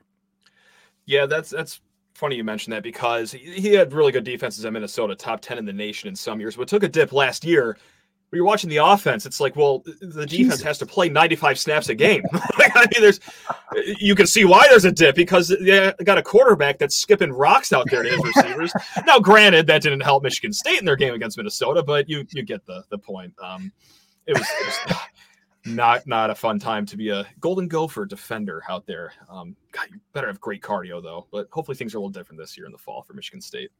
Yeah, 1.05 1.27
that's 1.27 1.51
that's 1.51 1.81
funny 2.15 2.37
you 2.37 2.45
mentioned 2.45 2.73
that 2.73 2.83
because 2.83 3.31
he 3.31 3.73
had 3.73 3.93
really 3.93 4.11
good 4.11 4.25
defenses 4.25 4.65
at 4.65 4.73
Minnesota, 4.73 5.15
top 5.15 5.41
10 5.41 5.59
in 5.59 5.65
the 5.65 5.73
nation 5.73 6.09
in 6.09 6.17
some 6.17 6.41
years, 6.41 6.57
but 6.57 6.67
took 6.67 6.83
a 6.83 6.89
dip 6.89 7.13
last 7.13 7.45
year 7.45 7.77
when 8.31 8.39
you're 8.39 8.47
watching 8.47 8.69
the 8.69 8.79
offense, 8.79 9.25
it's 9.25 9.39
like, 9.39 9.55
well, 9.55 9.85
the 10.01 10.27
defense 10.27 10.31
Jesus. 10.31 10.63
has 10.63 10.79
to 10.79 10.87
play 10.87 11.09
95 11.09 11.59
snaps 11.61 11.89
a 11.91 11.95
game. 11.95 12.25
I 12.33 12.87
mean, 12.93 13.01
there's, 13.01 13.21
you 14.01 14.17
can 14.17 14.27
see 14.27 14.45
why 14.45 14.67
there's 14.69 14.85
a 14.85 14.91
dip 14.91 15.15
because 15.15 15.49
they 15.49 15.93
got 16.05 16.19
a 16.19 16.23
quarterback 16.23 16.79
that's 16.79 16.97
skipping 16.97 17.33
rocks 17.33 17.73
out 17.73 17.87
there 17.89 18.03
to 18.03 18.09
his 18.09 18.25
receivers. 18.25 18.73
now, 19.07 19.21
granted, 19.21 19.69
that 19.69 19.81
didn't 19.81 20.01
help 20.01 20.25
Michigan 20.25 20.53
State 20.53 20.81
in 20.81 20.85
their 20.85 20.97
game 20.97 21.15
against 21.15 21.37
Minnesota, 21.37 21.85
but 21.85 22.09
you 22.09 22.27
you 22.31 22.43
get 22.43 22.67
the 22.67 22.83
the 22.91 22.99
point. 22.99 23.33
Um, 23.41 23.73
it 24.27 24.37
was, 24.37 24.47
it 24.61 24.67
was 24.67 24.97
not 25.67 26.05
not 26.09 26.31
a 26.31 26.35
fun 26.35 26.59
time 26.59 26.85
to 26.87 26.97
be 26.97 27.11
a 27.11 27.25
Golden 27.39 27.69
Gopher 27.69 28.07
defender 28.07 28.63
out 28.69 28.87
there. 28.87 29.13
Um, 29.31 29.55
God, 29.71 29.87
you 29.93 30.01
better 30.13 30.27
have 30.27 30.41
great 30.41 30.63
cardio 30.63 31.01
though. 31.01 31.29
But 31.31 31.47
hopefully 31.53 31.77
things 31.77 31.95
are 31.95 31.99
a 31.99 32.01
little 32.01 32.11
different 32.11 32.41
this 32.41 32.57
year 32.57 32.67
in 32.67 32.73
the 32.73 32.79
fall 32.79 33.03
for 33.03 33.13
Michigan 33.15 33.41
State. 33.41 33.71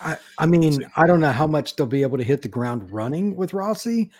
I, 0.00 0.16
I 0.38 0.46
mean, 0.46 0.84
I 0.96 1.06
don't 1.06 1.20
know 1.20 1.32
how 1.32 1.46
much 1.46 1.76
they'll 1.76 1.86
be 1.86 2.02
able 2.02 2.18
to 2.18 2.24
hit 2.24 2.42
the 2.42 2.48
ground 2.48 2.90
running 2.90 3.36
with 3.36 3.54
Rossi, 3.54 4.10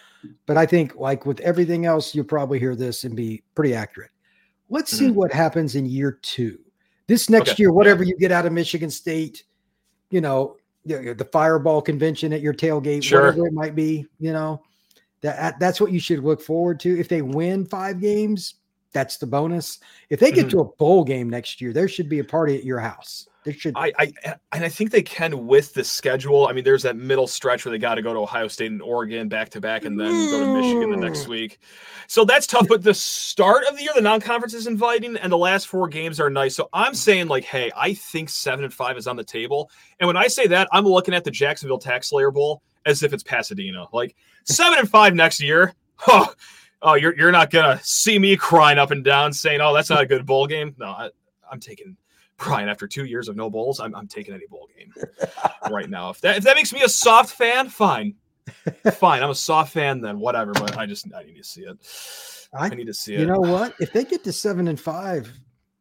but 0.47 0.57
I 0.57 0.67
think, 0.67 0.95
like 0.97 1.27
with 1.27 1.41
everything 1.41 1.87
else, 1.87 2.15
you'll 2.15 2.25
probably 2.25 2.59
hear 2.59 2.77
this 2.77 3.05
and 3.05 3.17
be 3.17 3.43
pretty 3.55 3.75
accurate. 3.75 4.11
Let's 4.71 4.95
mm-hmm. 4.95 5.07
see 5.07 5.11
what 5.11 5.33
happens 5.33 5.75
in 5.75 5.87
year 5.87 6.19
two. 6.23 6.59
This 7.09 7.29
next 7.29 7.53
okay. 7.53 7.63
year, 7.65 7.73
whatever 7.73 8.05
yeah. 8.05 8.11
you 8.11 8.19
get 8.19 8.33
out 8.33 8.47
of 8.47 8.53
Michigan 8.53 8.91
State, 8.91 9.45
you 10.11 10.21
know, 10.21 10.57
the, 10.85 11.15
the 11.17 11.29
fireball 11.33 11.83
convention 11.83 12.33
at 12.33 12.41
your 12.41 12.55
tailgate, 12.55 13.03
sure. 13.03 13.23
whatever 13.23 13.47
it 13.47 13.53
might 13.53 13.75
be, 13.75 14.07
you 14.19 14.33
know, 14.33 14.63
that 15.21 15.59
that's 15.59 15.81
what 15.81 15.93
you 15.93 16.01
should 16.01 16.25
look 16.25 16.41
forward 16.41 16.81
to. 16.81 16.99
If 16.99 17.09
they 17.09 17.23
win 17.23 17.67
five 17.67 18.01
games, 18.01 18.55
that's 18.93 19.17
the 19.17 19.27
bonus. 19.27 19.79
If 20.11 20.21
they 20.21 20.31
get 20.31 20.47
mm-hmm. 20.47 20.59
to 20.59 20.61
a 20.61 20.77
bowl 20.77 21.05
game 21.05 21.31
next 21.31 21.61
year, 21.61 21.73
there 21.73 21.89
should 21.89 22.09
be 22.09 22.19
a 22.19 22.25
party 22.25 22.57
at 22.57 22.65
your 22.65 22.81
house. 22.81 23.29
They 23.45 23.53
should. 23.53 23.75
I, 23.77 23.93
I 23.99 24.13
and 24.53 24.65
I 24.65 24.69
think 24.69 24.93
they 24.93 25.03
can 25.03 25.47
with 25.47 25.75
the 25.75 25.83
schedule. 25.83 26.47
I 26.47 26.53
mean, 26.53 26.63
there's 26.63 26.83
that 26.83 26.97
middle 26.97 27.27
stretch 27.27 27.65
where 27.65 27.73
they 27.73 27.79
got 27.79 27.97
to 27.97 28.03
go 28.03 28.13
to 28.13 28.21
Ohio 28.21 28.47
State 28.47 28.71
and 28.71 28.81
Oregon 28.81 29.29
back 29.29 29.51
to 29.51 29.61
back, 29.61 29.85
and 29.85 29.99
then 29.99 30.13
go 30.31 30.41
to 30.41 30.55
Michigan 30.55 30.91
the 30.91 30.97
next 30.97 31.27
week. 31.27 31.59
So 32.07 32.25
that's 32.25 32.47
tough. 32.47 32.69
But 32.69 32.83
the 32.83 32.95
start 32.95 33.65
of 33.65 33.77
the 33.77 33.83
year, 33.83 33.93
the 33.97 34.01
non-conference 34.01 34.55
is 34.55 34.69
inviting, 34.69 35.17
and 35.17 35.33
the 35.33 35.39
last 35.39 35.67
four 35.67 35.89
games 35.89 36.21
are 36.21 36.31
nice. 36.31 36.55
So 36.55 36.69
I'm 36.73 36.95
saying 36.95 37.27
like, 37.27 37.45
hey, 37.45 37.73
I 37.77 37.95
think 37.95 38.29
seven 38.29 38.65
and 38.65 38.73
five 38.73 38.97
is 38.97 39.09
on 39.09 39.17
the 39.17 39.25
table. 39.25 39.71
And 39.99 40.07
when 40.07 40.17
I 40.17 40.29
say 40.29 40.47
that, 40.47 40.69
I'm 40.71 40.85
looking 40.85 41.15
at 41.15 41.25
the 41.25 41.31
Jacksonville 41.33 41.81
TaxSlayer 41.81 42.33
Bowl 42.33 42.63
as 42.87 43.03
if 43.03 43.13
it's 43.13 43.25
Pasadena. 43.25 43.87
Like 43.93 44.15
seven 44.45 44.79
and 44.79 44.89
five 44.89 45.15
next 45.15 45.41
year. 45.41 45.75
Oh, 46.09 46.35
oh, 46.83 46.95
you're 46.95 47.17
you're 47.17 47.31
not 47.31 47.51
gonna 47.51 47.79
see 47.85 48.19
me 48.19 48.37
crying 48.37 48.77
up 48.77 48.91
and 48.91 49.05
down 49.05 49.33
saying, 49.33 49.61
"Oh, 49.61 49.73
that's 49.73 49.89
not 49.89 50.03
a 50.03 50.07
good 50.07 50.27
bowl 50.27 50.49
game." 50.49 50.75
No, 50.79 50.87
I, 50.87 51.11
I'm 51.49 51.61
taking 51.61 51.97
Brian, 52.45 52.69
after 52.69 52.87
two 52.87 53.05
years 53.05 53.29
of 53.29 53.37
no 53.37 53.51
bowls, 53.51 53.81
I'm, 53.81 53.95
I'm 53.95 54.07
taking 54.07 54.35
any 54.35 54.47
bowl 54.47 54.69
game 54.77 54.93
right 55.71 55.89
now. 55.89 56.11
If 56.11 56.21
that 56.23 56.39
if 56.39 56.45
that 56.45 56.57
makes 56.57 56.73
me 56.73 56.83
a 56.83 56.89
soft 56.89 57.35
fan, 57.35 57.69
fine, 57.69 58.15
fine. 58.93 59.23
I'm 59.23 59.31
a 59.31 59.35
soft 59.35 59.73
fan 59.73 60.01
then, 60.01 60.19
whatever. 60.19 60.53
But 60.53 60.77
I 60.77 60.87
just 60.87 61.07
I 61.15 61.25
need 61.25 61.37
to 61.37 61.45
see 61.45 61.63
it. 61.63 61.79
I, 62.55 62.67
I 62.67 62.69
need 62.71 62.87
to 62.87 62.95
see 62.95 63.15
it. 63.15 63.21
You 63.21 63.27
know 63.27 63.41
what? 63.41 63.75
If 63.81 63.93
they 63.93 64.05
get 64.05 64.25
to 64.25 64.33
seven 64.33 64.69
and 64.69 64.79
five, 64.79 65.33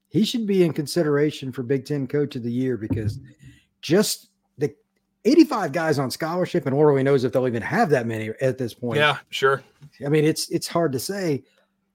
he 0.08 0.24
should 0.24 0.48
be 0.48 0.64
in 0.64 0.74
consideration 0.74 1.52
for 1.52 1.64
Big 1.64 1.86
Ten 1.86 2.08
Coach 2.08 2.36
of 2.36 2.44
the 2.44 2.52
Year 2.52 2.78
because 2.78 3.20
just 3.82 4.30
the 4.58 4.74
85 5.26 5.72
guys 5.72 6.00
on 6.00 6.12
scholarship, 6.12 6.66
and 6.66 6.76
Orly 6.76 7.04
knows 7.04 7.24
if 7.24 7.32
they'll 7.34 7.48
even 7.48 7.62
have 7.62 7.90
that 7.90 8.08
many 8.08 8.30
at 8.42 8.58
this 8.58 8.74
point. 8.74 9.00
Yeah, 9.00 9.18
sure. 9.30 9.64
I 10.06 10.10
mean, 10.10 10.26
it's 10.26 10.50
it's 10.50 10.68
hard 10.68 10.92
to 10.94 11.00
say. 11.00 11.44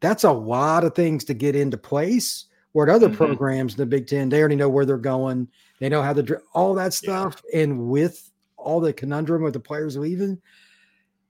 That's 0.00 0.24
a 0.24 0.32
lot 0.32 0.84
of 0.84 0.94
things 0.94 1.24
to 1.24 1.34
get 1.34 1.56
into 1.56 1.78
place. 1.78 2.46
Where 2.76 2.86
at 2.90 2.94
other 2.94 3.08
mm-hmm. 3.08 3.16
programs 3.16 3.72
in 3.72 3.78
the 3.78 3.86
Big 3.86 4.06
Ten, 4.06 4.28
they 4.28 4.38
already 4.38 4.54
know 4.54 4.68
where 4.68 4.84
they're 4.84 4.98
going. 4.98 5.48
They 5.80 5.88
know 5.88 6.02
how 6.02 6.12
to 6.12 6.42
all 6.52 6.74
that 6.74 6.92
stuff. 6.92 7.42
Yeah. 7.50 7.60
And 7.60 7.88
with 7.88 8.30
all 8.58 8.80
the 8.80 8.92
conundrum 8.92 9.42
with 9.42 9.54
the 9.54 9.60
players 9.60 9.96
leaving, 9.96 10.38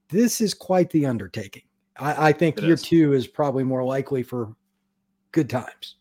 this 0.08 0.40
is 0.40 0.54
quite 0.54 0.90
the 0.90 1.06
undertaking. 1.06 1.62
I, 2.00 2.30
I 2.30 2.32
think 2.32 2.58
it 2.58 2.64
year 2.64 2.74
is. 2.74 2.82
two 2.82 3.12
is 3.12 3.28
probably 3.28 3.62
more 3.62 3.84
likely 3.84 4.24
for 4.24 4.56
good 5.30 5.48
times. 5.48 5.98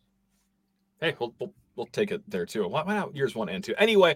Hey, 0.99 1.15
we'll, 1.19 1.35
we'll, 1.37 1.53
we'll 1.75 1.85
take 1.85 2.09
it 2.09 2.23
there 2.27 2.47
too. 2.47 2.67
Why, 2.67 2.81
why 2.81 2.95
not 2.95 3.15
years 3.15 3.35
one 3.35 3.47
and 3.47 3.63
two? 3.63 3.75
Anyway, 3.77 4.15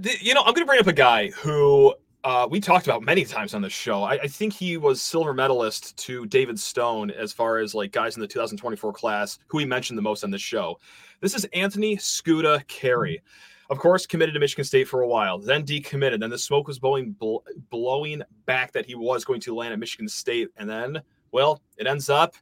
th- 0.00 0.22
you 0.22 0.34
know, 0.34 0.42
I'm 0.42 0.54
going 0.54 0.64
to 0.64 0.66
bring 0.66 0.78
up 0.78 0.86
a 0.86 0.92
guy 0.92 1.30
who 1.30 1.96
uh, 2.24 2.48
we 2.50 2.58
talked 2.58 2.86
about 2.86 3.02
many 3.02 3.24
times 3.24 3.52
on 3.52 3.60
the 3.60 3.68
show. 3.68 4.02
I, 4.02 4.14
I, 4.14 4.26
think 4.26 4.54
he 4.54 4.78
was 4.78 5.02
silver 5.02 5.34
medalist 5.34 5.94
to 5.98 6.24
David 6.26 6.58
Stone 6.58 7.10
as 7.10 7.34
far 7.34 7.58
as 7.58 7.74
like 7.74 7.92
guys 7.92 8.16
in 8.16 8.22
the 8.22 8.26
2024 8.26 8.94
class 8.94 9.38
who 9.46 9.58
he 9.58 9.66
mentioned 9.66 9.98
the 9.98 10.02
most 10.02 10.24
on 10.24 10.30
the 10.30 10.38
show. 10.38 10.78
This 11.20 11.34
is 11.34 11.44
Anthony 11.52 11.96
Scooter 11.96 12.62
Carey. 12.66 13.22
Of 13.68 13.78
course, 13.78 14.06
committed 14.06 14.32
to 14.34 14.40
Michigan 14.40 14.64
State 14.64 14.88
for 14.88 15.02
a 15.02 15.06
while, 15.06 15.38
then 15.38 15.64
decommitted. 15.64 16.20
Then 16.20 16.30
the 16.30 16.38
smoke 16.38 16.66
was 16.66 16.78
blowing, 16.78 17.12
bl- 17.12 17.38
blowing 17.70 18.22
back 18.46 18.72
that 18.72 18.86
he 18.86 18.94
was 18.94 19.24
going 19.24 19.40
to 19.42 19.54
land 19.54 19.74
at 19.74 19.78
Michigan 19.78 20.08
State. 20.08 20.48
And 20.56 20.68
then, 20.68 21.02
well, 21.32 21.60
it 21.76 21.86
ends 21.86 22.08
up 22.08 22.36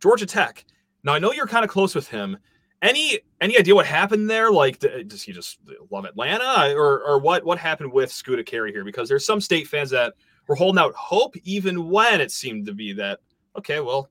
Georgia 0.00 0.26
Tech. 0.26 0.64
Now, 1.04 1.14
I 1.14 1.18
know 1.20 1.32
you're 1.32 1.46
kind 1.46 1.64
of 1.64 1.70
close 1.70 1.94
with 1.94 2.08
him. 2.08 2.38
Any 2.82 3.20
any 3.40 3.56
idea 3.56 3.76
what 3.76 3.86
happened 3.86 4.28
there? 4.28 4.50
Like, 4.50 4.80
does 4.80 5.22
he 5.22 5.32
just 5.32 5.58
love 5.90 6.04
Atlanta, 6.04 6.74
or 6.74 7.00
or 7.04 7.18
what 7.18 7.44
what 7.44 7.58
happened 7.58 7.92
with 7.92 8.10
Scooter 8.10 8.42
Carey 8.42 8.72
here? 8.72 8.84
Because 8.84 9.08
there's 9.08 9.24
some 9.24 9.40
state 9.40 9.68
fans 9.68 9.90
that 9.90 10.14
were 10.48 10.56
holding 10.56 10.80
out 10.80 10.92
hope, 10.94 11.36
even 11.44 11.88
when 11.88 12.20
it 12.20 12.32
seemed 12.32 12.66
to 12.66 12.74
be 12.74 12.92
that 12.94 13.20
okay, 13.56 13.78
well, 13.78 14.08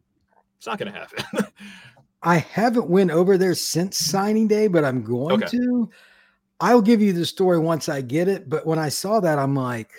it's 0.58 0.68
not 0.68 0.80
going 0.80 0.92
to 0.92 0.98
happen. 0.98 1.46
I 2.24 2.38
haven't 2.38 2.88
went 2.88 3.12
over 3.12 3.38
there 3.38 3.56
since 3.56 3.98
signing 3.98 4.48
day, 4.48 4.68
but 4.68 4.86
I'm 4.86 5.04
going 5.04 5.44
okay. 5.44 5.58
to. 5.58 5.90
I'll 6.62 6.82
give 6.82 7.02
you 7.02 7.12
the 7.12 7.26
story 7.26 7.60
once 7.60 7.90
I 7.90 8.00
get 8.00 8.30
it. 8.30 8.48
But 8.48 8.66
when 8.66 8.80
I 8.80 8.88
saw 8.88 9.20
that, 9.20 9.38
I'm 9.38 9.56
like, 9.56 9.92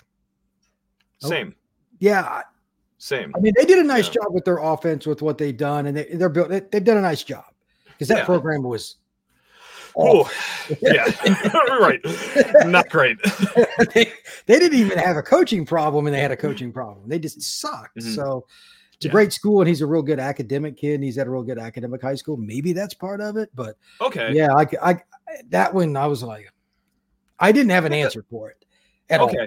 oh, 1.25 1.29
same. 1.29 1.55
Yeah. 1.99 2.43
Same. 2.99 3.33
I 3.35 3.41
mean, 3.41 3.53
they 3.57 3.65
did 3.65 3.81
a 3.81 3.83
nice 3.83 4.07
yeah. 4.07 4.23
job 4.23 4.27
with 4.31 4.45
their 4.45 4.59
offense 4.59 5.05
with 5.05 5.21
what 5.21 5.37
they've 5.37 5.57
done, 5.57 5.87
and 5.87 5.97
they, 5.97 6.05
they're 6.05 6.29
built. 6.29 6.51
They, 6.51 6.63
have 6.73 6.85
done 6.85 6.99
a 6.99 7.03
nice 7.03 7.25
job 7.25 7.52
because 7.93 8.09
that 8.09 8.19
yeah. 8.19 8.25
program 8.25 8.63
was. 8.63 8.97
Oh, 9.95 10.31
yeah, 10.81 11.05
right. 11.79 12.01
Not 12.65 12.89
great. 12.89 13.19
they, 13.95 14.11
they, 14.47 14.59
didn't 14.59 14.79
even 14.79 14.97
have 14.97 15.19
a 15.19 15.23
coaching 15.23 15.67
problem, 15.67 16.07
and 16.07 16.15
they 16.15 16.21
had 16.21 16.33
a 16.33 16.37
coaching 16.37 16.73
problem. 16.73 17.09
They 17.09 17.19
just 17.19 17.43
sucked. 17.43 17.99
Mm-hmm. 17.99 18.15
So 18.15 18.47
it's 18.95 19.05
yeah. 19.05 19.11
a 19.11 19.13
great 19.13 19.35
school, 19.35 19.61
and 19.61 19.69
he's 19.69 19.83
a 19.83 19.87
real 19.87 20.01
good 20.01 20.19
academic 20.19 20.79
kid, 20.79 20.95
and 20.95 21.05
he's 21.05 21.19
at 21.19 21.27
a 21.27 21.31
real 21.31 21.43
good 21.43 21.59
academic 21.59 22.01
high 22.01 22.15
school. 22.15 22.39
Maybe 22.39 22.73
that's 22.73 22.95
part 22.95 23.21
of 23.21 23.37
it, 23.37 23.51
but 23.55 23.77
okay, 24.01 24.33
yeah, 24.33 24.55
I, 24.55 24.67
I 24.83 25.03
that 25.51 25.75
one 25.75 25.95
I 25.95 26.07
was 26.07 26.23
like, 26.23 26.51
I 27.39 27.53
didn't 27.53 27.71
have 27.71 27.85
an 27.85 27.93
answer 27.93 28.25
for 28.31 28.49
it. 28.49 28.65
okay. 29.11 29.39
All. 29.39 29.47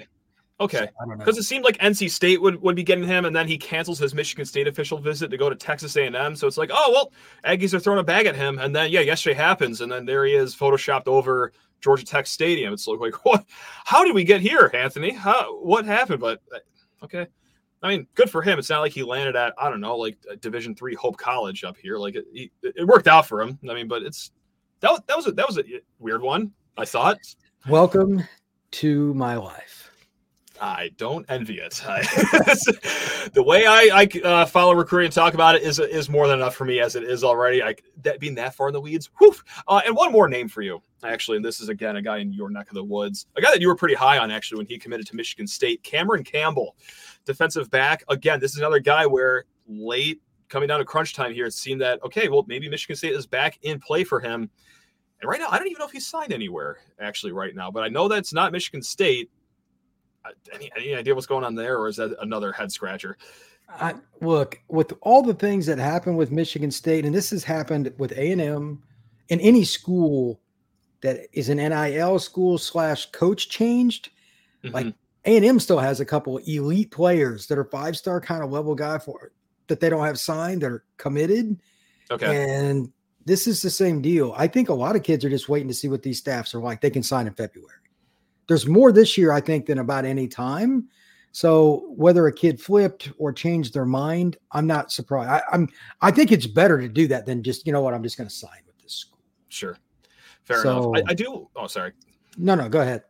Okay. 0.59 0.87
Because 1.17 1.37
it 1.37 1.43
seemed 1.43 1.65
like 1.65 1.77
NC 1.79 2.09
State 2.09 2.41
would, 2.41 2.61
would 2.61 2.77
be 2.77 2.83
getting 2.83 3.03
him, 3.03 3.25
and 3.25 3.35
then 3.35 3.47
he 3.47 3.57
cancels 3.57 3.99
his 3.99 4.13
Michigan 4.13 4.45
State 4.45 4.67
official 4.67 4.97
visit 4.97 5.29
to 5.31 5.37
go 5.37 5.49
to 5.49 5.55
Texas 5.55 5.95
A&M. 5.97 6.35
So 6.35 6.47
it's 6.47 6.57
like, 6.57 6.71
oh 6.73 6.91
well, 6.91 7.11
Aggies 7.43 7.73
are 7.73 7.79
throwing 7.79 7.99
a 7.99 8.03
bag 8.03 8.25
at 8.25 8.35
him, 8.35 8.59
and 8.59 8.73
then 8.73 8.89
yeah, 8.89 9.01
yesterday 9.01 9.35
happens, 9.35 9.81
and 9.81 9.91
then 9.91 10.05
there 10.05 10.25
he 10.25 10.33
is, 10.33 10.55
photoshopped 10.55 11.07
over 11.07 11.51
Georgia 11.81 12.05
Tech 12.05 12.25
Stadium. 12.25 12.73
It's 12.73 12.87
like, 12.87 13.13
what? 13.25 13.45
How 13.83 14.05
did 14.05 14.15
we 14.15 14.23
get 14.23 14.39
here, 14.39 14.71
Anthony? 14.73 15.11
How? 15.11 15.57
What 15.61 15.85
happened? 15.85 16.21
But 16.21 16.41
uh, 16.53 16.59
okay. 17.03 17.27
I 17.83 17.89
mean, 17.89 18.07
good 18.15 18.29
for 18.29 18.41
him. 18.41 18.57
It's 18.57 18.69
not 18.69 18.79
like 18.79 18.93
he 18.93 19.03
landed 19.03 19.35
at 19.35 19.53
I 19.59 19.69
don't 19.69 19.81
know, 19.81 19.97
like 19.97 20.17
Division 20.39 20.73
three 20.73 20.95
Hope 20.95 21.17
College 21.17 21.65
up 21.65 21.75
here. 21.77 21.97
Like 21.97 22.15
it, 22.15 22.51
it 22.63 22.87
worked 22.87 23.07
out 23.07 23.27
for 23.27 23.41
him. 23.41 23.59
I 23.69 23.73
mean, 23.73 23.89
but 23.89 24.03
it's 24.03 24.31
that 24.79 25.05
that 25.07 25.17
was 25.17 25.27
a, 25.27 25.33
that 25.33 25.45
was 25.45 25.57
a 25.57 25.63
weird 25.99 26.21
one. 26.21 26.51
I 26.77 26.85
thought. 26.85 27.19
Welcome 27.67 28.23
to 28.71 29.13
my 29.13 29.35
life. 29.35 29.84
I 30.61 30.91
don't 30.97 31.25
envy 31.29 31.59
it. 31.59 31.81
I, 31.87 32.01
the 33.33 33.43
way 33.43 33.65
I, 33.65 33.89
I 33.93 34.19
uh, 34.23 34.45
follow 34.45 34.73
recruiting 34.73 35.07
and 35.07 35.13
talk 35.13 35.33
about 35.33 35.55
it 35.55 35.63
is 35.63 35.79
is 35.79 36.09
more 36.09 36.27
than 36.27 36.39
enough 36.39 36.55
for 36.55 36.65
me 36.65 36.79
as 36.79 36.95
it 36.95 37.03
is 37.03 37.23
already. 37.23 37.61
I 37.61 37.75
that 38.03 38.19
being 38.19 38.35
that 38.35 38.55
far 38.55 38.67
in 38.67 38.73
the 38.73 38.81
weeds. 38.81 39.09
Uh, 39.67 39.81
and 39.85 39.95
one 39.95 40.11
more 40.11 40.27
name 40.27 40.47
for 40.47 40.61
you, 40.61 40.81
actually. 41.03 41.37
And 41.37 41.45
this 41.45 41.59
is 41.59 41.69
again 41.69 41.97
a 41.97 42.01
guy 42.01 42.19
in 42.19 42.31
your 42.31 42.49
neck 42.49 42.69
of 42.69 42.75
the 42.75 42.83
woods, 42.83 43.27
a 43.35 43.41
guy 43.41 43.51
that 43.51 43.61
you 43.61 43.67
were 43.67 43.75
pretty 43.75 43.95
high 43.95 44.17
on 44.17 44.31
actually 44.31 44.59
when 44.59 44.67
he 44.67 44.77
committed 44.77 45.07
to 45.07 45.15
Michigan 45.15 45.47
State. 45.47 45.83
Cameron 45.83 46.23
Campbell, 46.23 46.75
defensive 47.25 47.69
back. 47.69 48.03
Again, 48.09 48.39
this 48.39 48.51
is 48.51 48.59
another 48.59 48.79
guy 48.79 49.05
where 49.05 49.45
late 49.67 50.21
coming 50.47 50.67
down 50.67 50.79
to 50.79 50.85
crunch 50.85 51.13
time 51.13 51.33
here, 51.33 51.47
it 51.47 51.53
seemed 51.53 51.81
that 51.81 52.01
okay, 52.03 52.29
well 52.29 52.45
maybe 52.47 52.69
Michigan 52.69 52.95
State 52.95 53.13
is 53.13 53.27
back 53.27 53.59
in 53.63 53.79
play 53.79 54.03
for 54.03 54.19
him. 54.19 54.49
And 55.21 55.29
right 55.29 55.39
now, 55.39 55.47
I 55.49 55.57
don't 55.57 55.67
even 55.67 55.79
know 55.79 55.85
if 55.85 55.91
he's 55.91 56.05
signed 56.05 56.33
anywhere 56.33 56.77
actually 56.99 57.31
right 57.31 57.55
now, 57.55 57.71
but 57.71 57.83
I 57.83 57.87
know 57.87 58.07
that's 58.07 58.33
not 58.33 58.51
Michigan 58.51 58.81
State 58.81 59.29
any, 60.53 60.71
any 60.75 60.95
idea 60.95 61.13
what's 61.13 61.27
going 61.27 61.43
on 61.43 61.55
there, 61.55 61.77
or 61.77 61.87
is 61.87 61.97
that 61.97 62.15
another 62.21 62.51
head 62.51 62.71
scratcher? 62.71 63.17
I, 63.69 63.95
look, 64.21 64.61
with 64.67 64.93
all 65.01 65.21
the 65.21 65.33
things 65.33 65.65
that 65.65 65.79
happened 65.79 66.17
with 66.17 66.31
Michigan 66.31 66.71
State, 66.71 67.05
and 67.05 67.13
this 67.13 67.31
has 67.31 67.43
happened 67.43 67.91
with 67.97 68.11
A 68.13 68.31
and 68.31 68.41
M, 68.41 68.83
in 69.29 69.39
any 69.41 69.63
school 69.63 70.39
that 71.01 71.27
is 71.33 71.49
an 71.49 71.57
NIL 71.57 72.19
school 72.19 72.57
slash 72.57 73.11
coach 73.11 73.49
changed, 73.49 74.09
mm-hmm. 74.63 74.73
like 74.73 74.87
A 75.25 75.35
and 75.35 75.45
M 75.45 75.59
still 75.59 75.79
has 75.79 75.99
a 75.99 76.05
couple 76.05 76.37
elite 76.37 76.91
players 76.91 77.47
that 77.47 77.57
are 77.57 77.65
five 77.65 77.97
star 77.97 78.21
kind 78.21 78.43
of 78.43 78.51
level 78.51 78.75
guy 78.75 78.97
for 78.97 79.31
that 79.67 79.79
they 79.79 79.89
don't 79.89 80.05
have 80.05 80.19
signed 80.19 80.61
that 80.61 80.71
are 80.71 80.83
committed. 80.97 81.59
Okay, 82.11 82.43
and 82.43 82.91
this 83.25 83.47
is 83.47 83.61
the 83.61 83.69
same 83.71 84.01
deal. 84.01 84.33
I 84.37 84.47
think 84.47 84.69
a 84.69 84.73
lot 84.73 84.95
of 84.95 85.01
kids 85.03 85.25
are 85.25 85.29
just 85.29 85.49
waiting 85.49 85.67
to 85.67 85.73
see 85.73 85.87
what 85.87 86.03
these 86.03 86.19
staffs 86.19 86.53
are 86.53 86.59
like. 86.59 86.81
They 86.81 86.91
can 86.91 87.03
sign 87.03 87.25
in 87.25 87.33
February 87.33 87.84
there's 88.47 88.67
more 88.67 88.91
this 88.91 89.17
year, 89.17 89.31
I 89.31 89.41
think, 89.41 89.65
than 89.65 89.79
about 89.79 90.05
any 90.05 90.27
time. 90.27 90.89
So 91.31 91.87
whether 91.89 92.27
a 92.27 92.33
kid 92.33 92.61
flipped 92.61 93.11
or 93.17 93.33
changed 93.33 93.73
their 93.73 93.85
mind, 93.85 94.37
I'm 94.53 94.65
not 94.65 94.91
surprised. 94.91 95.29
I, 95.29 95.55
am 95.55 95.67
I 96.01 96.09
think 96.09 96.31
it's 96.31 96.47
better 96.47 96.79
to 96.79 96.87
do 96.87 97.07
that 97.07 97.25
than 97.25 97.43
just 97.43 97.67
you 97.67 97.73
know 97.73 97.81
what 97.81 97.93
I'm 97.93 98.03
just 98.03 98.17
going 98.17 98.29
to 98.29 98.33
sign 98.33 98.61
with 98.65 98.77
this 98.81 98.93
school. 98.93 99.19
Sure, 99.49 99.77
fair 100.45 100.61
so, 100.61 100.93
enough. 100.93 101.03
I, 101.07 101.11
I, 101.11 101.13
do. 101.13 101.49
Oh, 101.55 101.67
sorry. 101.67 101.91
No, 102.37 102.55
no, 102.55 102.69
go 102.69 102.79
ahead. 102.79 103.03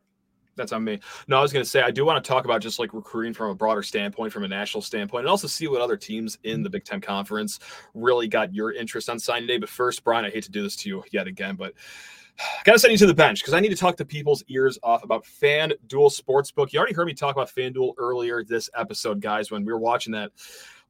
That's 0.56 0.72
on 0.72 0.84
me. 0.84 1.00
No, 1.28 1.38
I 1.38 1.42
was 1.42 1.54
going 1.54 1.64
to 1.64 1.70
say 1.70 1.82
I 1.82 1.92
do 1.92 2.04
want 2.06 2.24
to 2.24 2.28
talk 2.28 2.46
about 2.46 2.62
just 2.62 2.80
like 2.80 2.94
recruiting 2.94 3.34
from 3.34 3.52
a 3.52 3.56
broader 3.56 3.84
standpoint, 3.84 4.34
from 4.34 4.44
a 4.44 4.48
national 4.48 4.82
standpoint, 4.82 5.22
and 5.22 5.30
also 5.30 5.48
see 5.48 5.68
what 5.68 5.82
other 5.82 5.98
teams 5.98 6.38
in 6.44 6.64
the 6.64 6.70
Big 6.70 6.84
Ten 6.84 7.02
Conference 7.02 7.60
really 7.94 8.28
got 8.28 8.54
your 8.56 8.72
interest 8.72 9.10
on 9.10 9.20
signing 9.20 9.48
day. 9.48 9.58
But 9.58 9.70
first, 9.70 10.04
Brian, 10.04 10.26
I 10.26 10.30
hate 10.32 10.46
to 10.46 10.52
do 10.52 10.64
this 10.64 10.76
to 10.78 10.90
you 10.90 11.04
yet 11.12 11.28
again, 11.28 11.56
but 11.56 11.74
Got 12.64 12.74
to 12.74 12.80
send 12.80 12.92
you 12.92 12.98
to 13.00 13.06
the 13.06 13.14
bench 13.14 13.42
because 13.42 13.54
I 13.54 13.60
need 13.60 13.70
to 13.70 13.76
talk 13.76 13.98
to 13.98 14.06
people's 14.06 14.44
ears 14.48 14.78
off 14.84 15.04
about 15.04 15.26
FanDuel 15.26 15.78
Sportsbook. 15.90 16.74
You 16.74 16.80
already 16.80 16.94
heard 16.94 17.08
me 17.08 17.14
talk 17.14 17.36
about 17.36 17.50
FanDuel 17.50 17.94
earlier 17.98 18.44
this 18.44 18.70
episode, 18.76 19.22
guys, 19.22 19.52
when 19.52 19.66
we 19.66 19.72
were 19.72 19.80
watching 19.80 20.14
that 20.14 20.32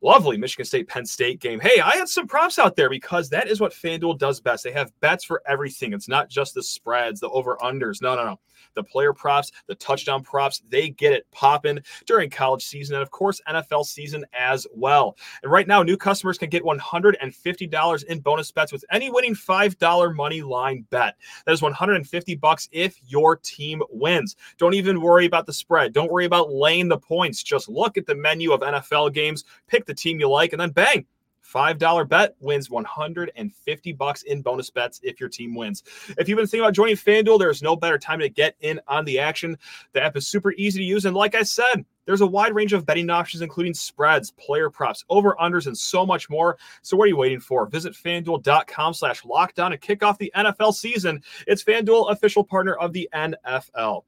lovely 0.02 0.38
Michigan 0.38 0.66
State 0.66 0.88
Penn 0.88 1.06
State 1.06 1.40
game. 1.40 1.60
Hey, 1.60 1.80
I 1.80 1.96
had 1.96 2.08
some 2.08 2.28
props 2.28 2.60
out 2.60 2.76
there 2.76 2.90
because 2.90 3.30
that 3.30 3.48
is 3.48 3.60
what 3.60 3.74
FanDuel 3.74 4.18
does 4.18 4.40
best. 4.40 4.64
They 4.64 4.72
have 4.72 4.92
bets 5.00 5.24
for 5.24 5.42
everything. 5.48 5.94
It's 5.94 6.08
not 6.10 6.30
just 6.30 6.54
the 6.54 6.64
spreads, 6.64 7.20
the 7.20 7.30
over 7.30 7.58
unders. 7.58 8.02
No, 8.02 8.16
no, 8.16 8.26
no 8.26 8.40
the 8.74 8.84
player 8.84 9.13
props, 9.13 9.52
the 9.68 9.76
touchdown 9.76 10.24
props. 10.24 10.62
They 10.70 10.89
get 10.89 11.13
it 11.13 11.26
popping 11.32 11.80
during 12.06 12.30
college 12.30 12.63
season 12.63 12.96
and, 12.96 13.04
of 13.04 13.12
course, 13.12 13.41
NFL 13.48 13.86
season 13.86 14.26
as 14.34 14.68
well. 14.74 15.18
And 15.44 15.52
right 15.52 15.68
now, 15.68 15.84
new 15.84 15.98
customers 15.98 16.38
can 16.38 16.50
get 16.50 16.63
$150 16.63 18.04
in 18.06 18.20
bonus 18.20 18.52
bets 18.52 18.72
with 18.72 18.86
any 18.91 19.10
winning 19.10 19.36
$5 19.36 20.15
money 20.15 20.41
line 20.41 20.86
bet. 20.89 21.15
That 21.46 21.52
is 21.52 21.62
150 21.62 22.36
bucks 22.36 22.70
if 22.72 23.00
your 23.06 23.38
team 23.38 23.82
wins. 23.89 24.36
Don't 24.58 24.74
even 24.74 25.02
worry 25.02 25.26
about 25.26 25.46
the 25.46 25.54
spread. 25.54 25.94
Don't 25.94 26.12
worry 26.12 26.26
about 26.26 26.54
laying 26.54 26.88
the 26.88 26.98
points. 26.98 27.44
Just 27.44 27.70
look 27.70 27.98
at 27.98 28.06
the 28.06 28.15
menu 28.15 28.52
of 28.52 28.62
NFL 28.62 29.13
games, 29.13 29.44
pick 29.68 29.86
the 29.86 29.94
team 29.94 30.20
you 30.20 30.30
like, 30.30 30.54
and 30.54 30.60
then 30.60 30.72
bang 30.72 31.06
$5 31.54 32.10
bet 32.10 32.36
wins 32.40 32.70
150 32.70 33.94
bucks 33.94 34.24
in 34.24 34.42
bonus 34.42 34.70
bets 34.70 35.00
if 35.04 35.20
your 35.20 35.30
team 35.30 35.56
wins. 35.56 35.84
If 36.18 36.28
you've 36.28 36.38
been 36.38 36.48
thinking 36.48 36.66
about 36.66 36.74
joining 36.74 36.96
FanDuel, 36.96 37.40
there 37.40 37.50
is 37.50 37.62
no 37.62 37.76
better 37.76 37.98
time 37.98 38.20
to 38.20 38.30
get 38.30 38.56
in 38.62 38.80
on 38.88 39.06
the 39.06 39.20
action. 39.20 39.58
The 39.94 40.04
app 40.04 40.18
is 40.18 40.28
super 40.28 40.54
easy 40.54 40.80
to 40.80 40.86
use. 40.86 41.06
And 41.06 41.16
like 41.16 41.36
I 41.36 41.44
said, 41.44 41.86
There's 42.06 42.22
a 42.22 42.28
wide 42.28 42.54
range 42.54 42.74
of 42.74 42.86
betting 42.86 43.10
options, 43.10 43.42
including 43.42 43.74
spreads, 43.74 44.32
player 44.32 44.70
props, 44.70 45.04
over 45.10 45.36
unders, 45.42 45.68
and 45.68 45.78
so 45.78 46.06
much 46.06 46.30
more. 46.30 46.58
So 46.82 46.96
what 46.96 47.06
are 47.06 47.08
you 47.08 47.18
waiting 47.18 47.40
for? 47.40 47.66
Visit 47.66 47.94
fanduel.com 47.94 48.94
slash 48.94 49.26
locked 49.26 49.60
on 49.60 49.72
and 49.74 49.82
kick 49.82 50.04
off 50.04 50.18
the 50.18 50.32
NFL 50.36 50.74
season. 50.74 51.22
It's 51.48 51.64
FanDuel, 51.64 52.12
official 52.12 52.44
partner 52.44 52.76
of 52.76 52.94
the 52.94 53.10
NFL. 53.14 54.04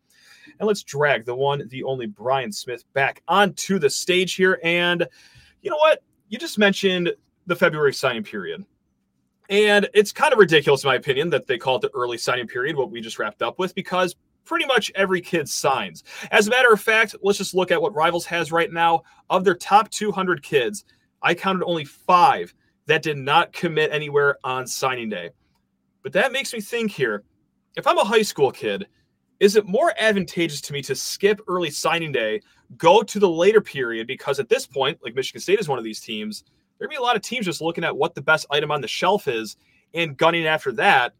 And 0.59 0.67
let's 0.67 0.83
drag 0.83 1.25
the 1.25 1.35
one, 1.35 1.67
the 1.67 1.83
only 1.83 2.05
Brian 2.05 2.51
Smith 2.51 2.83
back 2.93 3.21
onto 3.27 3.79
the 3.79 3.89
stage 3.89 4.35
here. 4.35 4.59
And 4.63 5.07
you 5.61 5.69
know 5.69 5.77
what? 5.77 6.03
You 6.29 6.37
just 6.37 6.57
mentioned 6.57 7.13
the 7.47 7.55
February 7.55 7.93
signing 7.93 8.23
period. 8.23 8.63
And 9.49 9.89
it's 9.93 10.11
kind 10.11 10.33
of 10.33 10.39
ridiculous, 10.39 10.83
in 10.83 10.89
my 10.89 10.95
opinion, 10.95 11.29
that 11.31 11.47
they 11.47 11.57
call 11.57 11.77
it 11.77 11.81
the 11.81 11.91
early 11.95 12.17
signing 12.17 12.47
period, 12.47 12.75
what 12.75 12.91
we 12.91 13.01
just 13.01 13.17
wrapped 13.17 13.41
up 13.41 13.57
with, 13.57 13.73
because 13.73 14.15
pretty 14.43 14.65
much 14.65 14.91
every 14.95 15.21
kid 15.21 15.47
signs. 15.47 16.03
As 16.31 16.47
a 16.47 16.49
matter 16.49 16.71
of 16.71 16.81
fact, 16.81 17.15
let's 17.21 17.37
just 17.37 17.55
look 17.55 17.71
at 17.71 17.81
what 17.81 17.95
Rivals 17.95 18.25
has 18.25 18.51
right 18.51 18.71
now. 18.71 19.03
Of 19.29 19.43
their 19.43 19.55
top 19.55 19.89
200 19.89 20.43
kids, 20.43 20.85
I 21.21 21.33
counted 21.33 21.65
only 21.65 21.85
five 21.85 22.53
that 22.87 23.01
did 23.01 23.17
not 23.17 23.53
commit 23.53 23.91
anywhere 23.91 24.37
on 24.43 24.67
signing 24.67 25.09
day. 25.09 25.31
But 26.03 26.13
that 26.13 26.31
makes 26.31 26.53
me 26.53 26.61
think 26.61 26.91
here 26.91 27.23
if 27.75 27.85
I'm 27.85 27.97
a 27.97 28.03
high 28.03 28.21
school 28.23 28.51
kid, 28.51 28.87
is 29.39 29.55
it 29.55 29.67
more 29.67 29.93
advantageous 29.99 30.61
to 30.61 30.73
me 30.73 30.81
to 30.81 30.95
skip 30.95 31.39
early 31.47 31.69
signing 31.69 32.11
day, 32.11 32.41
go 32.77 33.03
to 33.03 33.19
the 33.19 33.29
later 33.29 33.61
period? 33.61 34.07
Because 34.07 34.39
at 34.39 34.49
this 34.49 34.65
point, 34.65 34.97
like 35.03 35.15
Michigan 35.15 35.41
State 35.41 35.59
is 35.59 35.69
one 35.69 35.77
of 35.77 35.85
these 35.85 35.99
teams, 35.99 36.43
there'd 36.77 36.89
be 36.89 36.95
a 36.95 37.01
lot 37.01 37.15
of 37.15 37.21
teams 37.21 37.45
just 37.45 37.61
looking 37.61 37.83
at 37.83 37.95
what 37.95 38.15
the 38.15 38.21
best 38.21 38.45
item 38.51 38.71
on 38.71 38.81
the 38.81 38.87
shelf 38.87 39.27
is 39.27 39.57
and 39.93 40.17
gunning 40.17 40.45
after 40.45 40.71
that 40.71 41.13